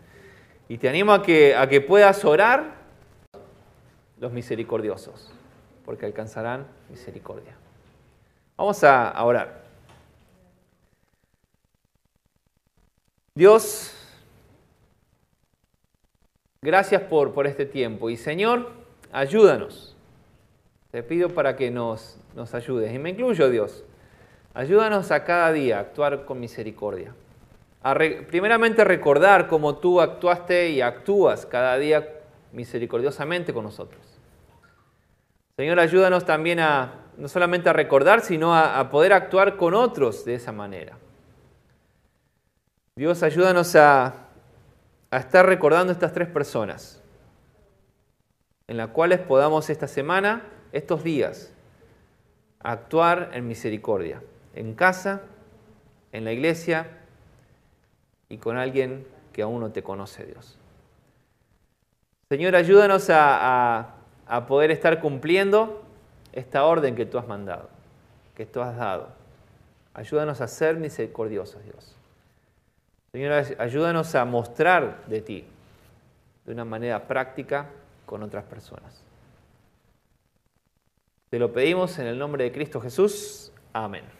Y 0.68 0.78
te 0.78 0.88
animo 0.88 1.12
a 1.12 1.22
que, 1.22 1.54
a 1.54 1.68
que 1.68 1.80
puedas 1.80 2.24
orar 2.24 2.76
los 4.18 4.32
misericordiosos, 4.32 5.32
porque 5.84 6.06
alcanzarán 6.06 6.66
misericordia. 6.90 7.54
Vamos 8.56 8.82
a 8.84 9.24
orar. 9.24 9.62
Dios, 13.34 13.94
Gracias 16.60 17.02
por, 17.02 17.32
por 17.34 17.46
este 17.46 17.66
tiempo. 17.66 18.10
Y 18.10 18.16
Señor, 18.16 18.72
ayúdanos. 19.12 19.94
Te 20.90 21.02
pido 21.02 21.28
para 21.28 21.54
que 21.54 21.70
nos, 21.70 22.18
nos 22.34 22.52
ayudes. 22.54 22.92
Y 22.92 22.98
me 22.98 23.10
incluyo, 23.10 23.48
Dios. 23.48 23.84
Ayúdanos 24.54 25.12
a 25.12 25.24
cada 25.24 25.52
día 25.52 25.78
a 25.78 25.80
actuar 25.80 26.24
con 26.24 26.40
misericordia. 26.40 27.14
A 27.82 27.94
primeramente 27.94 28.84
recordar 28.84 29.46
cómo 29.46 29.76
tú 29.76 30.00
actuaste 30.00 30.70
y 30.70 30.80
actúas 30.80 31.46
cada 31.46 31.78
día 31.78 32.08
misericordiosamente 32.52 33.52
con 33.54 33.64
nosotros. 33.64 34.00
Señor, 35.56 35.78
ayúdanos 35.80 36.24
también 36.24 36.60
a 36.60 37.04
no 37.16 37.28
solamente 37.28 37.68
a 37.68 37.72
recordar, 37.72 38.20
sino 38.20 38.54
a, 38.54 38.78
a 38.78 38.90
poder 38.90 39.12
actuar 39.12 39.56
con 39.56 39.74
otros 39.74 40.24
de 40.24 40.34
esa 40.34 40.52
manera. 40.52 40.96
Dios, 42.94 43.22
ayúdanos 43.22 43.74
a 43.74 44.28
a 45.10 45.18
estar 45.18 45.46
recordando 45.46 45.92
estas 45.92 46.12
tres 46.12 46.28
personas, 46.28 47.02
en 48.66 48.76
las 48.76 48.88
cuales 48.88 49.20
podamos 49.20 49.70
esta 49.70 49.88
semana, 49.88 50.44
estos 50.72 51.02
días, 51.02 51.52
actuar 52.60 53.30
en 53.32 53.46
misericordia, 53.46 54.22
en 54.54 54.74
casa, 54.74 55.22
en 56.12 56.24
la 56.24 56.32
iglesia 56.32 56.97
y 58.28 58.38
con 58.38 58.56
alguien 58.56 59.06
que 59.32 59.42
aún 59.42 59.60
no 59.60 59.70
te 59.70 59.82
conoce, 59.82 60.24
Dios. 60.26 60.58
Señor, 62.28 62.56
ayúdanos 62.56 63.08
a, 63.10 63.94
poder 64.46 64.70
estar 64.70 65.00
cumpliendo 65.00 65.82
esta 66.32 66.64
orden 66.64 66.94
que 66.94 67.06
tú 67.06 67.18
has 67.18 67.26
mandado, 67.26 67.70
que 68.34 68.44
tú 68.44 68.60
has 68.60 68.76
dado. 68.76 69.08
Ayúdanos 69.94 70.40
a 70.40 70.48
ser 70.48 70.76
misericordiosos, 70.76 71.64
Dios. 71.64 71.96
Señor, 73.12 73.32
ayúdanos 73.58 74.14
a 74.14 74.24
mostrar 74.26 75.04
de 75.06 75.22
ti 75.22 75.46
de 76.44 76.52
una 76.52 76.64
manera 76.66 77.08
práctica 77.08 77.66
con 78.04 78.22
otras 78.22 78.44
personas. 78.44 79.02
Te 81.30 81.38
lo 81.38 81.52
pedimos 81.52 81.98
en 81.98 82.06
el 82.06 82.18
nombre 82.18 82.44
de 82.44 82.52
Cristo 82.52 82.80
Jesús. 82.80 83.52
Amén. 83.72 84.17